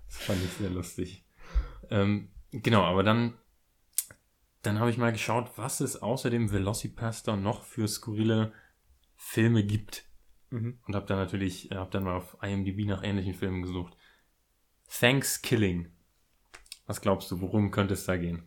[0.07, 1.25] Das fand ich sehr lustig.
[1.90, 3.35] Ähm, genau, aber dann,
[4.62, 8.53] dann habe ich mal geschaut, was es außer dem Velocipaster noch für skurrile
[9.17, 10.05] Filme gibt.
[10.51, 10.79] Mhm.
[10.87, 13.97] Und habe dann natürlich, äh, habe dann mal auf IMDb nach ähnlichen Filmen gesucht.
[14.88, 15.90] Thanksgiving.
[16.87, 18.45] Was glaubst du, worum könnte es da gehen?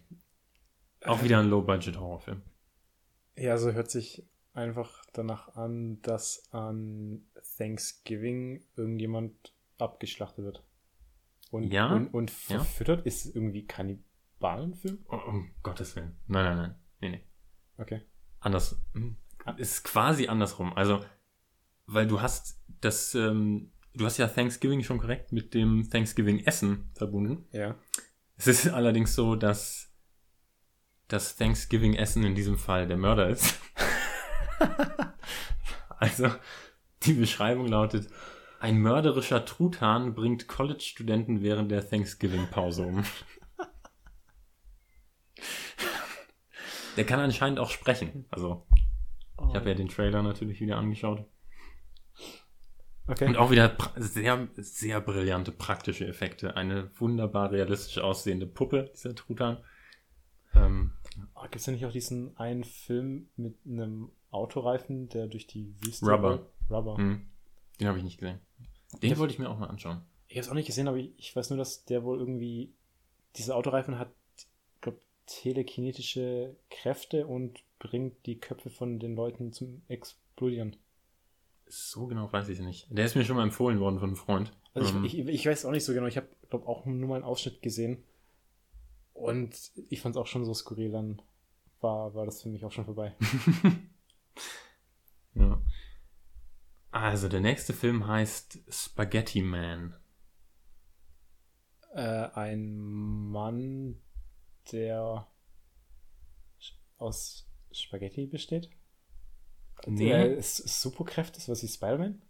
[1.05, 2.41] Auch wieder ein Low-Budget-Horrorfilm.
[3.35, 7.21] Ja, so hört sich einfach danach an, dass an
[7.57, 10.63] Thanksgiving irgendjemand abgeschlachtet wird.
[11.51, 11.93] Und, ja?
[11.93, 12.99] und, und verfüttert?
[12.99, 13.05] Ja?
[13.05, 15.05] Ist irgendwie Kannibalenfilm?
[15.09, 16.17] Oh, um Gottes Willen.
[16.27, 16.75] Nein, nein, nein.
[16.99, 17.23] Nee, nee.
[17.77, 18.01] Okay.
[18.39, 18.81] Anders.
[18.93, 19.17] Hm.
[19.57, 20.73] Ist quasi andersrum.
[20.73, 20.99] Also,
[21.85, 27.45] weil du hast das, ähm, du hast ja Thanksgiving schon korrekt mit dem Thanksgiving-Essen verbunden.
[27.51, 27.75] Ja.
[28.35, 29.86] Es ist allerdings so, dass
[31.07, 33.59] das Thanksgiving-Essen in diesem Fall der Mörder ist.
[35.97, 36.29] also,
[37.03, 38.09] die Beschreibung lautet,
[38.59, 43.05] ein mörderischer Truthahn bringt College-Studenten während der Thanksgiving-Pause um.
[46.97, 48.25] Der kann anscheinend auch sprechen.
[48.31, 48.65] Also,
[49.49, 51.25] ich habe ja den Trailer natürlich wieder angeschaut.
[53.07, 53.27] Okay.
[53.27, 56.57] Und auch wieder sehr, sehr brillante praktische Effekte.
[56.57, 59.59] Eine wunderbar realistisch aussehende Puppe, dieser Truthahn.
[60.53, 60.93] Ähm,
[61.41, 66.05] Gibt es denn nicht auch diesen einen Film mit einem Autoreifen, der durch die Wüste.
[66.05, 66.45] Rubber.
[66.69, 66.97] Rubber.
[66.97, 67.27] Mhm.
[67.79, 68.39] Den habe ich nicht gesehen.
[69.01, 70.01] Den das, wollte ich mir auch mal anschauen.
[70.27, 72.73] Ich habe es auch nicht gesehen, aber ich, ich, weiß nur, dass der wohl irgendwie.
[73.35, 74.09] Dieser Autoreifen hat,
[74.81, 80.75] glaube telekinetische Kräfte und bringt die Köpfe von den Leuten zum Explodieren.
[81.67, 82.87] So genau weiß ich es nicht.
[82.89, 84.51] Der ist mir schon mal empfohlen worden von einem Freund.
[84.73, 85.05] Also ich, ähm.
[85.05, 86.07] ich, ich, weiß auch nicht so genau.
[86.07, 88.03] Ich habe, glaube auch nur mal einen Ausschnitt gesehen.
[89.17, 91.21] Und ich fand es auch schon so skurril dann
[91.81, 93.15] war, war das für mich auch schon vorbei.
[95.33, 95.61] ja.
[96.91, 99.95] Also, der nächste Film heißt Spaghetti Man.
[101.93, 103.99] Äh, ein Mann,
[104.71, 105.27] der
[106.97, 108.69] aus Spaghetti besteht?
[109.87, 110.09] Nee.
[110.09, 112.21] Der ist Superkräfte, was wie Spider-Man?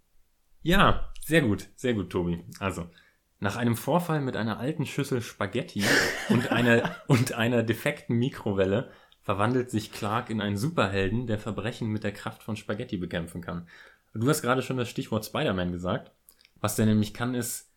[0.64, 2.46] Ja, sehr gut, sehr gut, Tobi.
[2.60, 2.90] Also,
[3.40, 5.84] nach einem Vorfall mit einer alten Schüssel Spaghetti
[6.30, 12.04] und einer, und einer defekten Mikrowelle verwandelt sich Clark in einen Superhelden, der Verbrechen mit
[12.04, 13.68] der Kraft von Spaghetti bekämpfen kann.
[14.14, 16.12] Du hast gerade schon das Stichwort Spider-Man gesagt.
[16.56, 17.72] Was der nämlich kann, ist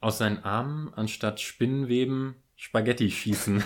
[0.00, 3.62] aus seinen Armen anstatt Spinnenweben Spaghetti schießen.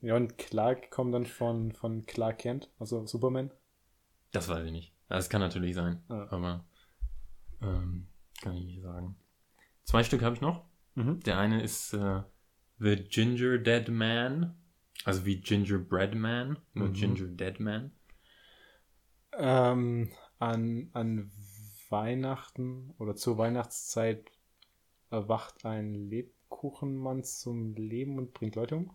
[0.00, 3.50] Ja, und Clark kommt dann von, von Clark Kent, also Superman.
[4.30, 4.92] Das weiß ich nicht.
[5.08, 6.28] Das kann natürlich sein, Ja.
[6.30, 6.64] aber
[7.62, 8.08] ähm,
[8.42, 9.16] kann ich nicht sagen.
[9.84, 10.64] Zwei Stück habe ich noch.
[10.94, 11.20] Mhm.
[11.20, 12.22] Der eine ist äh,
[12.78, 14.56] The Ginger Dead Man,
[15.04, 16.92] also wie Gingerbread Man, nur Mhm.
[16.94, 17.92] Ginger Dead Man.
[19.38, 21.30] Ähm, an, an
[21.90, 24.30] Weihnachten oder zur Weihnachtszeit
[25.10, 28.90] erwacht ein Lebkuchenmann zum Leben und bringt Leute um.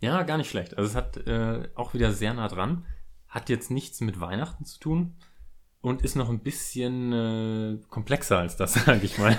[0.00, 0.76] Ja, gar nicht schlecht.
[0.76, 2.86] Also es hat äh, auch wieder sehr nah dran.
[3.28, 5.16] Hat jetzt nichts mit Weihnachten zu tun
[5.86, 9.38] und ist noch ein bisschen äh, komplexer als das, sage ich mal.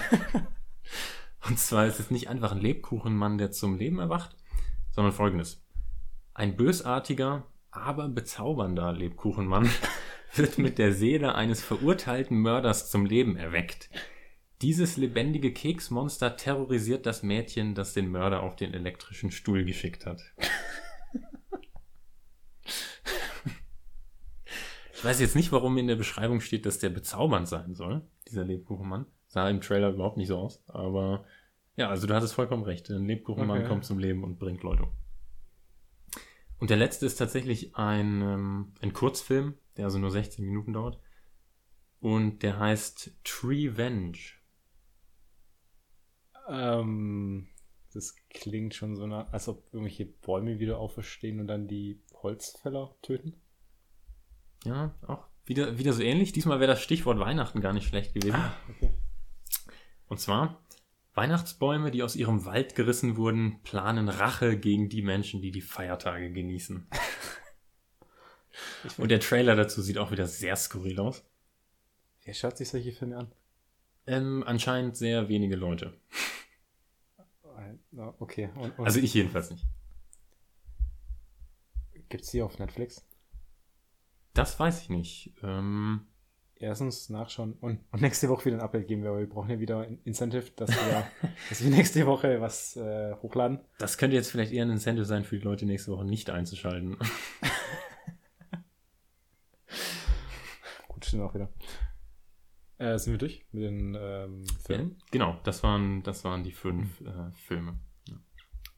[1.45, 4.33] und zwar ist es nicht einfach ein Lebkuchenmann, der zum Leben erwacht,
[4.91, 5.61] sondern folgendes.
[6.33, 9.69] Ein bösartiger, aber bezaubernder Lebkuchenmann
[10.35, 13.89] wird mit der Seele eines verurteilten Mörders zum Leben erweckt.
[14.61, 20.21] Dieses lebendige Keksmonster terrorisiert das Mädchen, das den Mörder auf den elektrischen Stuhl geschickt hat.
[24.97, 28.43] Ich weiß jetzt nicht, warum in der Beschreibung steht, dass der bezaubernd sein soll, dieser
[28.43, 29.05] Lebkuchenmann.
[29.27, 31.23] Sah im Trailer überhaupt nicht so aus, aber
[31.75, 32.89] ja, also du hattest vollkommen recht.
[32.89, 33.67] Ein Lebkuchenmann Okay.
[33.67, 34.91] kommt zum Leben und bringt Leute um.
[36.57, 40.99] Und der letzte ist tatsächlich ein, ähm, ein Kurzfilm, der also nur 16 Minuten dauert.
[41.99, 44.17] Und der heißt Treevenge.
[46.49, 47.49] Ähm,
[47.93, 52.95] das klingt schon so, nach, als ob irgendwelche Bäume wieder auferstehen und dann die Holzfäller
[53.03, 53.39] töten.
[54.65, 56.33] Ja, auch wieder, wieder so ähnlich.
[56.33, 58.39] Diesmal wäre das Stichwort Weihnachten gar nicht schlecht gewesen.
[58.69, 58.93] okay.
[60.07, 60.61] Und zwar,
[61.13, 66.31] Weihnachtsbäume, die aus ihrem Wald gerissen wurden, planen Rache gegen die Menschen, die die Feiertage
[66.31, 66.87] genießen.
[68.97, 71.23] Und der Trailer dazu sieht auch wieder sehr skurril aus.
[72.23, 73.31] Wer schaut sich solche Filme an?
[74.05, 75.93] Ähm, anscheinend sehr wenige Leute.
[77.43, 78.49] Ah, Okay.
[78.55, 79.65] Und, und Also ich jedenfalls nicht.
[82.09, 83.05] gibt's die auf Netflix?
[84.37, 85.33] Das weiß ich nicht.
[85.41, 86.05] Ähm,
[86.59, 89.81] Erstens nachschauen und, und nächste Woche wieder ein Update geben, weil wir brauchen ja wieder
[89.81, 91.07] ein Incentive, dass wir,
[91.49, 93.61] dass wir nächste Woche was äh, hochladen.
[93.79, 96.97] das könnte jetzt vielleicht eher ein Incentive sein für die Leute nächste Woche nicht einzuschalten.
[100.87, 101.49] Gut, stimmt auch wieder.
[102.77, 105.01] Äh, sind wir durch mit den ähm, Filmen?
[105.09, 107.79] genau, das waren, das waren die fünf äh, Filme.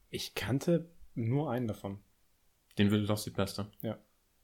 [0.10, 2.00] Ich kannte nur einen davon.
[2.78, 3.70] Den Velocipastor.
[3.82, 4.00] Ja.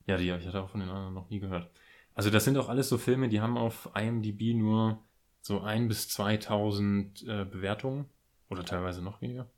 [0.08, 1.70] Ja, die, ich hatte auch von den anderen noch nie gehört.
[2.14, 5.04] Also das sind auch alles so Filme, die haben auf IMDb nur
[5.42, 8.06] so ein bis 2000 äh, Bewertungen
[8.50, 9.50] oder teilweise noch weniger.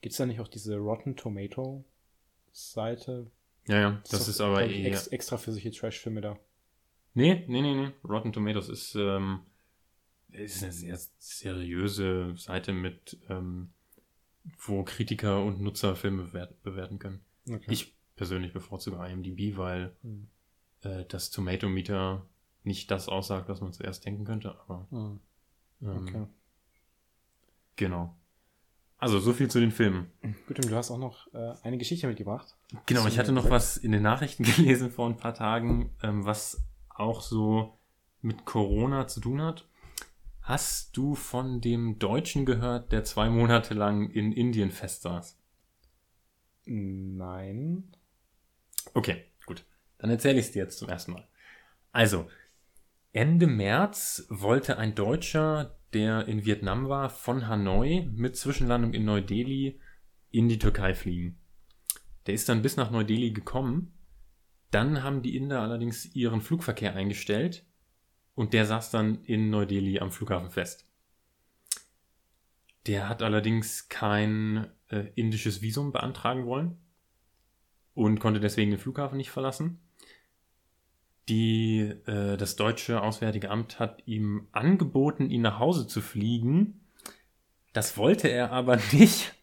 [0.00, 1.84] Gibt's da nicht auch diese Rotten Tomato
[2.52, 3.30] Seite?
[3.66, 4.92] Ja, ja, das ist aber glaub ich, eher...
[4.92, 6.38] ex, extra für solche Trash-Filme da.
[7.14, 7.90] Nee, nee, nee, nee.
[8.04, 9.40] Rotten Tomatoes ist, ähm,
[10.30, 13.70] ist eine sehr seriöse Seite mit, ähm,
[14.58, 17.20] wo Kritiker und Nutzer Filme bewert, bewerten können.
[17.48, 17.66] Okay.
[17.68, 20.28] Ich persönlich bevorzuge IMDb, weil Hm.
[20.82, 22.26] äh, das Tomatometer
[22.64, 25.20] nicht das aussagt, was man zuerst denken könnte, aber Hm,
[25.80, 26.26] ähm, okay.
[27.76, 28.14] genau.
[28.98, 30.10] Also so viel zu den Filmen.
[30.46, 32.54] Gut, und du hast auch noch äh, eine Geschichte mitgebracht.
[32.84, 36.62] Genau, ich hatte noch was in den Nachrichten gelesen vor ein paar Tagen, ähm, was
[36.90, 37.78] auch so
[38.20, 39.66] mit Corona zu tun hat.
[40.42, 45.38] Hast du von dem Deutschen gehört, der zwei Monate lang in Indien festsaß?
[46.66, 47.84] Nein.
[48.94, 49.64] Okay, gut.
[49.98, 51.28] Dann erzähle ich es dir jetzt zum ersten Mal.
[51.92, 52.28] Also,
[53.12, 59.80] Ende März wollte ein Deutscher, der in Vietnam war, von Hanoi mit Zwischenlandung in Neu-Delhi
[60.30, 61.40] in die Türkei fliegen.
[62.26, 63.92] Der ist dann bis nach Neu-Delhi gekommen.
[64.70, 67.66] Dann haben die Inder allerdings ihren Flugverkehr eingestellt
[68.36, 70.86] und der saß dann in Neu-Delhi am Flughafen fest.
[72.86, 76.78] Der hat allerdings kein äh, indisches Visum beantragen wollen
[78.00, 79.78] und konnte deswegen den Flughafen nicht verlassen.
[81.28, 86.80] Die, äh, das deutsche Auswärtige Amt hat ihm angeboten, ihn nach Hause zu fliegen.
[87.74, 89.34] Das wollte er aber nicht,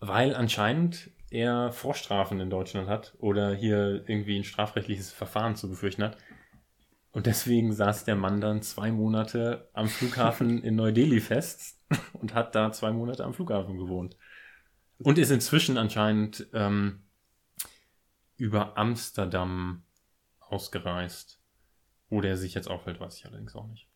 [0.00, 6.02] Weil anscheinend er Vorstrafen in Deutschland hat oder hier irgendwie ein strafrechtliches Verfahren zu befürchten
[6.02, 6.18] hat.
[7.10, 11.78] Und deswegen saß der Mann dann zwei Monate am Flughafen in Neu-Delhi fest
[12.12, 14.18] und hat da zwei Monate am Flughafen gewohnt.
[14.98, 17.03] Und ist inzwischen anscheinend ähm,
[18.36, 19.82] über Amsterdam
[20.40, 21.40] ausgereist.
[22.10, 23.88] Wo der sich jetzt aufhält, weiß ich allerdings auch nicht.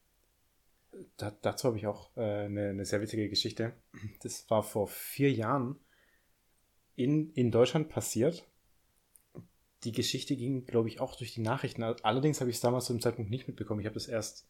[1.17, 3.75] Da, dazu habe ich auch äh, eine, eine sehr witzige Geschichte.
[4.23, 5.79] Das war vor vier Jahren
[6.97, 8.49] in, in Deutschland passiert.
[9.85, 11.83] Die Geschichte ging, glaube ich, auch durch die Nachrichten.
[11.83, 13.81] Allerdings habe ich es damals zu dem Zeitpunkt nicht mitbekommen.
[13.81, 14.49] Ich habe das erst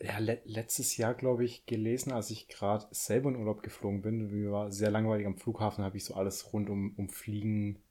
[0.00, 4.30] ja, le letztes Jahr, glaube ich, gelesen, als ich gerade selber in Urlaub geflogen bin.
[4.30, 7.82] Mir war sehr langweilig am Flughafen, habe ich so alles rund um, um Fliegen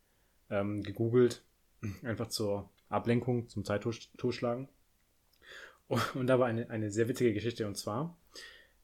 [0.49, 1.43] ähm, gegoogelt.
[2.03, 4.67] Einfach zur Ablenkung, zum Zeittotschlagen.
[6.13, 7.65] Und da war eine, eine sehr witzige Geschichte.
[7.67, 8.17] Und zwar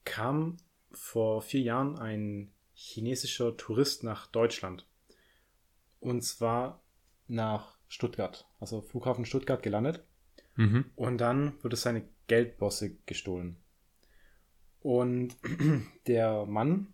[0.05, 0.57] kam
[0.91, 4.87] vor vier Jahren ein chinesischer Tourist nach Deutschland.
[5.99, 6.83] Und zwar
[7.27, 10.03] nach Stuttgart, also Flughafen Stuttgart gelandet.
[10.55, 10.85] Mhm.
[10.95, 13.57] Und dann wurde seine Geldbosse gestohlen.
[14.81, 15.35] Und
[16.07, 16.93] der Mann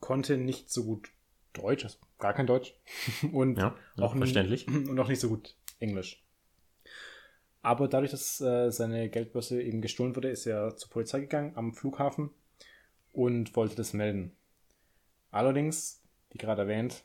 [0.00, 1.10] konnte nicht so gut
[1.52, 2.74] Deutsch, also gar kein Deutsch.
[3.32, 4.66] und ja, auch verständlich.
[4.68, 6.24] Und auch nicht so gut Englisch.
[7.62, 11.74] Aber dadurch, dass äh, seine Geldbörse eben gestohlen wurde, ist er zur Polizei gegangen am
[11.74, 12.30] Flughafen
[13.12, 14.36] und wollte das melden.
[15.30, 17.04] Allerdings, wie gerade erwähnt,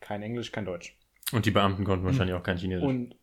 [0.00, 0.98] kein Englisch, kein Deutsch.
[1.32, 2.84] Und die Beamten konnten wahrscheinlich auch kein Chinesisch.
[2.86, 3.16] Und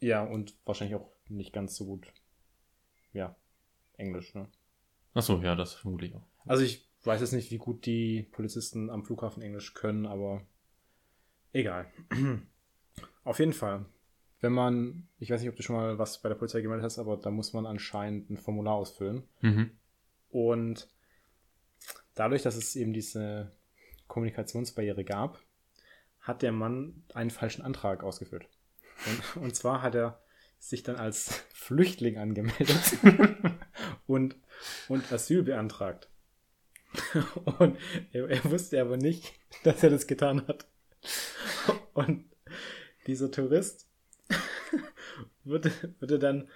[0.00, 2.12] ja, und wahrscheinlich auch nicht ganz so gut,
[3.12, 3.36] ja,
[3.96, 4.48] Englisch, ne?
[5.14, 6.24] Ach so, ja, das vermute ich auch.
[6.46, 10.42] Also ich weiß jetzt nicht, wie gut die Polizisten am Flughafen Englisch können, aber
[11.52, 11.86] egal.
[13.24, 13.86] Auf jeden Fall,
[14.40, 16.98] wenn man, ich weiß nicht, ob du schon mal was bei der Polizei gemeldet hast,
[16.98, 19.24] aber da muss man anscheinend ein Formular ausfüllen.
[19.40, 19.70] Mhm.
[20.30, 20.88] Und
[22.14, 23.52] dadurch, dass es eben diese
[24.08, 25.40] Kommunikationsbarriere gab,
[26.20, 28.48] hat der Mann einen falschen Antrag ausgefüllt.
[29.06, 30.20] Und, und zwar hat er
[30.58, 32.98] sich dann als Flüchtling angemeldet
[34.06, 34.36] und,
[34.88, 36.09] und Asyl beantragt.
[37.58, 37.78] Und
[38.12, 39.32] er, er, wusste aber nicht,
[39.64, 40.66] dass er das getan hat.
[41.94, 42.24] Und
[43.06, 43.88] dieser Tourist
[45.44, 46.48] würde, würde dann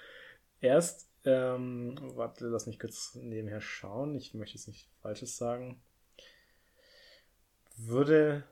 [0.60, 5.82] erst, ähm, warte, lass mich kurz nebenher schauen, ich möchte jetzt nicht Falsches sagen,
[7.76, 8.44] würde,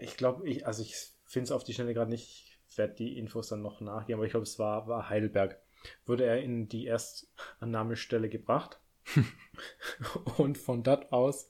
[0.00, 3.18] ich glaube, ich, also ich finde es auf die Schnelle gerade nicht, ich werde die
[3.18, 5.60] Infos dann noch nachgehen, aber ich glaube, es war, war Heidelberg,
[6.04, 8.80] wurde er in die Erstannahmestelle gebracht
[10.36, 11.48] und von dort aus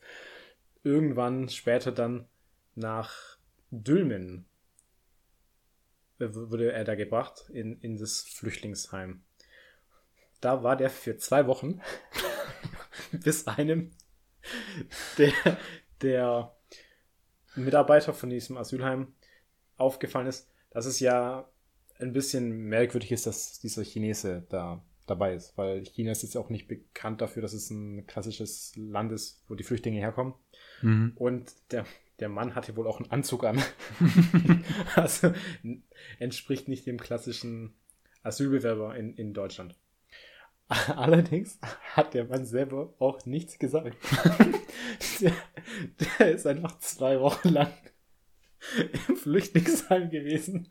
[0.83, 2.29] irgendwann später dann
[2.75, 3.39] nach
[3.71, 4.47] Dülmen
[6.19, 9.23] wurde er da gebracht in, in das Flüchtlingsheim.
[10.41, 11.81] Da war der für zwei Wochen,
[13.13, 13.91] bis einem
[15.19, 15.33] der,
[16.03, 16.57] der
[17.55, 19.15] Mitarbeiter von diesem Asylheim
[19.77, 21.51] aufgefallen ist, dass es ja
[21.99, 26.51] ein bisschen merkwürdig ist, dass dieser Chinese da dabei ist, weil China ist jetzt auch
[26.51, 30.35] nicht bekannt dafür, dass es ein klassisches Land ist, wo die Flüchtlinge herkommen.
[30.83, 31.13] Mhm.
[31.15, 31.87] Und der,
[32.19, 33.63] der Mann hatte wohl auch einen Anzug an.
[34.95, 35.33] also
[36.19, 37.75] entspricht nicht dem klassischen
[38.23, 39.77] Asylbewerber in, in Deutschland.
[40.69, 41.61] Allerdings
[41.95, 43.97] hat der Mann selber auch nichts gesagt.
[45.21, 45.33] der,
[46.19, 47.73] der ist einfach zwei Wochen lang
[49.09, 50.69] im Flüchtlingsheim gewesen.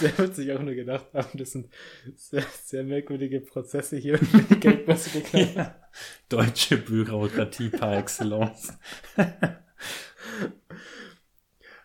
[0.00, 1.68] Der wird sich auch nur gedacht haben, das sind
[2.16, 5.22] sehr, sehr merkwürdige Prozesse hier mit die Geldbörse.
[5.32, 5.74] Ja.
[6.28, 8.76] Deutsche Bürokratie par excellence.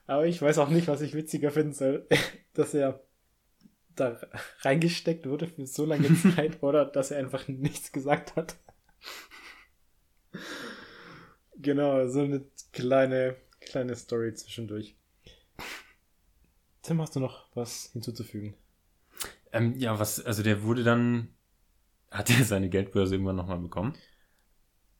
[0.05, 2.07] Aber ich weiß auch nicht, was ich witziger finden soll,
[2.53, 3.03] dass er
[3.95, 4.19] da
[4.61, 8.57] reingesteckt wurde für so lange Zeit oder dass er einfach nichts gesagt hat.
[11.57, 14.95] Genau, so eine kleine, kleine Story zwischendurch.
[16.83, 18.55] Tim, hast du noch was hinzuzufügen?
[19.53, 21.29] Ähm, ja, was, also der wurde dann,
[22.11, 23.95] hat er seine Geldbörse irgendwann nochmal bekommen?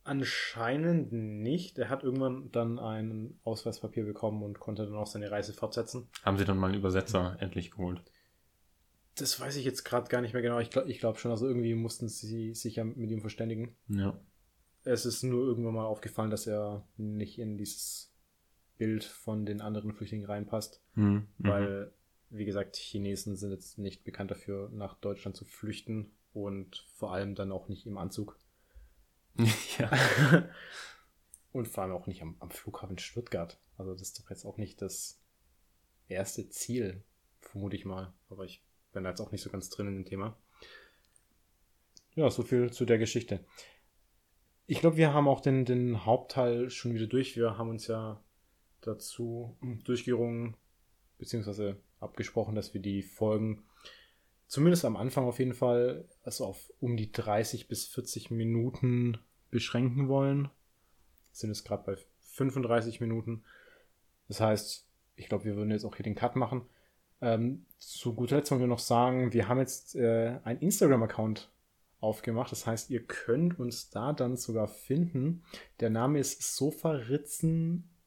[0.05, 1.77] Anscheinend nicht.
[1.77, 6.07] Er hat irgendwann dann ein Ausweispapier bekommen und konnte dann auch seine Reise fortsetzen.
[6.23, 8.01] Haben sie dann mal einen Übersetzer endlich geholt?
[9.15, 10.59] Das weiß ich jetzt gerade gar nicht mehr genau.
[10.59, 13.75] Ich glaube ich glaub schon, also irgendwie mussten sie sich ja mit ihm verständigen.
[13.87, 14.17] Ja.
[14.83, 18.12] Es ist nur irgendwann mal aufgefallen, dass er nicht in dieses
[18.83, 20.81] Bild von den anderen Flüchtlingen reinpasst.
[20.95, 21.27] Mhm.
[21.37, 21.93] Weil,
[22.29, 27.33] wie gesagt, Chinesen sind jetzt nicht bekannt dafür, nach Deutschland zu flüchten und vor allem
[27.33, 28.37] dann auch nicht im Anzug.
[29.79, 29.89] ja.
[31.53, 33.57] und vor allem auch nicht am, am Flughafen Stuttgart.
[33.77, 35.21] Also das ist doch jetzt auch nicht das
[36.09, 37.01] erste Ziel,
[37.39, 38.13] vermute ich mal.
[38.29, 40.35] Aber ich bin da jetzt auch nicht so ganz drin in dem Thema.
[42.15, 43.45] Ja, so viel zu der Geschichte.
[44.67, 47.37] Ich glaube, wir haben auch den, den Hauptteil schon wieder durch.
[47.37, 48.21] Wir haben uns ja
[48.85, 50.55] dazu durchgerungen,
[51.17, 53.63] beziehungsweise abgesprochen, dass wir die Folgen
[54.47, 59.17] zumindest am Anfang auf jeden Fall also auf um die 30 bis 40 Minuten
[59.49, 60.49] beschränken wollen.
[61.31, 61.97] Sind es gerade bei
[62.33, 63.43] 35 Minuten.
[64.27, 66.63] Das heißt, ich glaube, wir würden jetzt auch hier den Cut machen.
[67.21, 71.49] Ähm, zu guter Letzt wollen wir noch sagen, wir haben jetzt äh, einen Instagram-Account
[71.99, 72.51] aufgemacht.
[72.51, 75.43] Das heißt, ihr könnt uns da dann sogar finden.
[75.79, 76.55] Der Name ist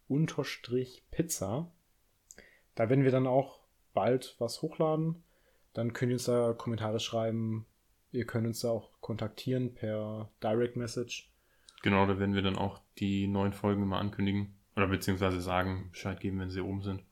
[0.09, 1.71] Sofaritzen-Pizza.
[2.75, 3.61] Da werden wir dann auch
[3.95, 5.23] bald was hochladen.
[5.73, 7.67] Dann könnt ihr uns da Kommentare schreiben.
[8.13, 11.31] Ihr könnt uns da auch kontaktieren per Direct Message.
[11.83, 14.55] Genau, da werden wir dann auch die neuen Folgen immer ankündigen.
[14.77, 17.03] Oder beziehungsweise sagen, Bescheid geben, wenn sie oben sind.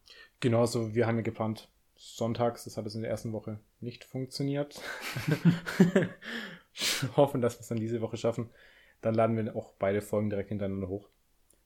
[0.40, 4.04] Genau, so wir haben ja geplant, sonntags, das hat es in der ersten Woche nicht
[4.04, 4.80] funktioniert.
[7.16, 8.50] Hoffen, dass wir es dann diese Woche schaffen.
[9.00, 11.08] Dann laden wir auch beide Folgen direkt hintereinander hoch.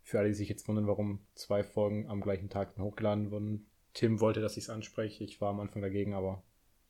[0.09, 3.67] Für alle, die sich jetzt wundern, warum zwei Folgen am gleichen Tag hochgeladen wurden.
[3.93, 5.23] Tim wollte, dass ich es anspreche.
[5.23, 6.43] Ich war am Anfang dagegen, aber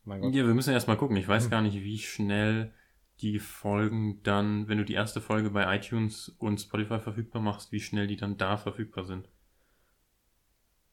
[0.05, 0.33] mein Gott.
[0.33, 1.17] Ja, wir müssen erstmal gucken.
[1.17, 1.51] Ich weiß hm.
[1.51, 2.73] gar nicht, wie schnell
[3.21, 7.81] die Folgen dann, wenn du die erste Folge bei iTunes und Spotify verfügbar machst, wie
[7.81, 9.29] schnell die dann da verfügbar sind.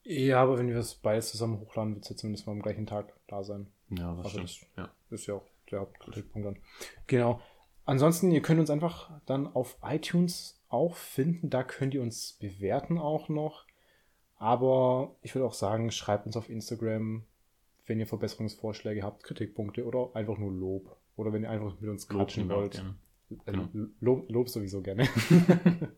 [0.02, 2.88] Ja, aber wenn wir es beides zusammen hochladen, wird es ja zumindest mal am gleichen
[2.88, 3.68] Tag da sein.
[3.90, 4.72] Ja, das also stimmt.
[4.76, 4.92] Das ja.
[5.12, 6.58] ist ja auch der Hauptkritikpunkt dann.
[7.06, 7.40] Genau.
[7.86, 11.50] Ansonsten, ihr könnt uns einfach dann auf iTunes auch finden.
[11.50, 13.66] Da könnt ihr uns bewerten auch noch.
[14.38, 17.26] Aber ich würde auch sagen, schreibt uns auf Instagram,
[17.86, 20.98] wenn ihr Verbesserungsvorschläge habt, Kritikpunkte oder einfach nur Lob.
[21.16, 22.84] Oder wenn ihr einfach mit uns quatschen wollt.
[23.46, 23.70] Genau.
[24.02, 25.08] Lob, Lob sowieso gerne.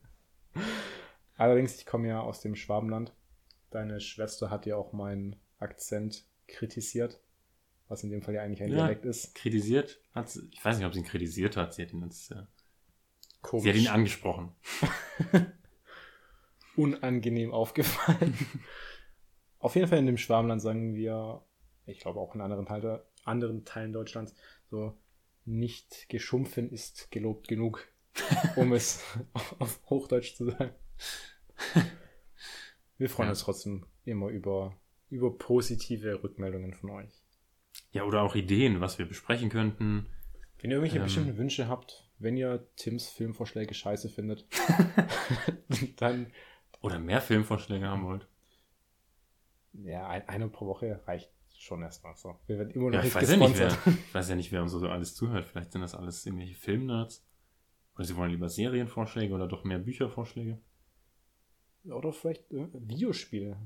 [1.37, 3.13] Allerdings, ich komme ja aus dem Schwabenland.
[3.69, 7.21] Deine Schwester hat ja auch meinen Akzent kritisiert,
[7.87, 9.35] was in dem Fall ja eigentlich ein ja, Dialekt ist.
[9.35, 12.31] Kritisiert hat sie, ich weiß nicht, ob sie ihn kritisiert hat, sie hat ihn jetzt,
[12.31, 12.43] äh,
[13.47, 13.63] Komisch.
[13.63, 14.51] sie hat ihn angesprochen.
[16.75, 18.37] Unangenehm aufgefallen.
[19.59, 21.45] Auf jeden Fall in dem Schwabenland sagen wir,
[21.85, 24.35] ich glaube auch in anderen, Teile, anderen Teilen Deutschlands,
[24.69, 24.97] so
[25.45, 27.87] nicht geschumpfen ist gelobt genug,
[28.57, 29.01] um es
[29.59, 30.71] auf Hochdeutsch zu sagen.
[32.97, 33.31] Wir freuen ja.
[33.31, 34.75] uns trotzdem immer über,
[35.09, 37.23] über positive Rückmeldungen von euch.
[37.91, 40.07] Ja, oder auch Ideen, was wir besprechen könnten.
[40.59, 44.45] Wenn ihr irgendwelche ähm, bestimmten Wünsche habt, wenn ihr Tims Filmvorschläge scheiße findet,
[45.97, 46.31] dann.
[46.81, 48.27] Oder mehr Filmvorschläge haben wollt.
[49.73, 52.39] Ja, ein, eine pro Woche reicht schon erstmal so.
[52.45, 54.61] Wir werden immer noch ja, ich weiß ja nicht, wer, ich weiß ja nicht, wer
[54.61, 55.45] uns so alles zuhört.
[55.45, 57.25] Vielleicht sind das alles irgendwelche Filmnerds.
[57.95, 60.59] Oder sie wollen lieber Serienvorschläge oder doch mehr Büchervorschläge.
[61.85, 63.57] Oder vielleicht äh, Videospiele.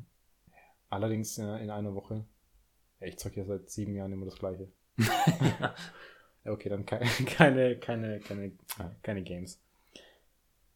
[0.90, 2.26] Allerdings äh, in einer Woche.
[3.00, 4.72] Ich zocke ja seit sieben Jahren immer das gleiche.
[6.46, 8.52] okay, dann keine, keine, keine, keine,
[9.02, 9.62] keine Games.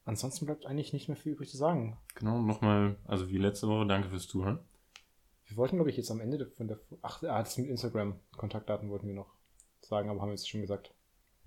[0.06, 1.98] Ansonsten bleibt eigentlich nicht mehr viel übrig zu sagen.
[2.14, 4.60] Genau, nochmal, also wie letzte Woche, danke fürs Zuhören.
[5.48, 6.80] Wir wollten, glaube ich, jetzt am Ende von der.
[7.02, 8.20] Ach, ah, das mit Instagram.
[8.38, 9.34] Kontaktdaten wollten wir noch
[9.82, 10.94] sagen, aber haben wir jetzt schon gesagt.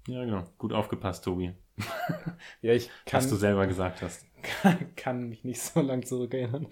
[0.06, 0.44] Ja, genau.
[0.56, 1.52] Gut aufgepasst, Tobi.
[2.62, 3.18] ja, ich kann.
[3.18, 4.24] Was du selber gesagt hast.
[4.42, 6.68] Kann, kann mich nicht so lang zurückerinnern.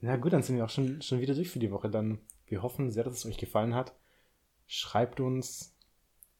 [0.00, 1.90] Na gut, dann sind wir auch schon, schon wieder durch für die Woche.
[1.90, 3.94] Dann, wir hoffen sehr, dass es euch gefallen hat.
[4.66, 5.74] Schreibt uns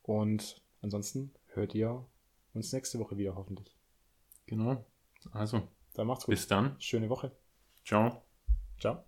[0.02, 2.04] und ansonsten hört ihr
[2.54, 3.76] uns nächste Woche wieder, hoffentlich.
[4.46, 4.84] Genau.
[5.32, 6.32] Also, dann macht's gut.
[6.32, 6.76] Bis dann.
[6.80, 7.32] Schöne Woche.
[7.84, 8.22] Ciao.
[8.78, 9.06] Ciao.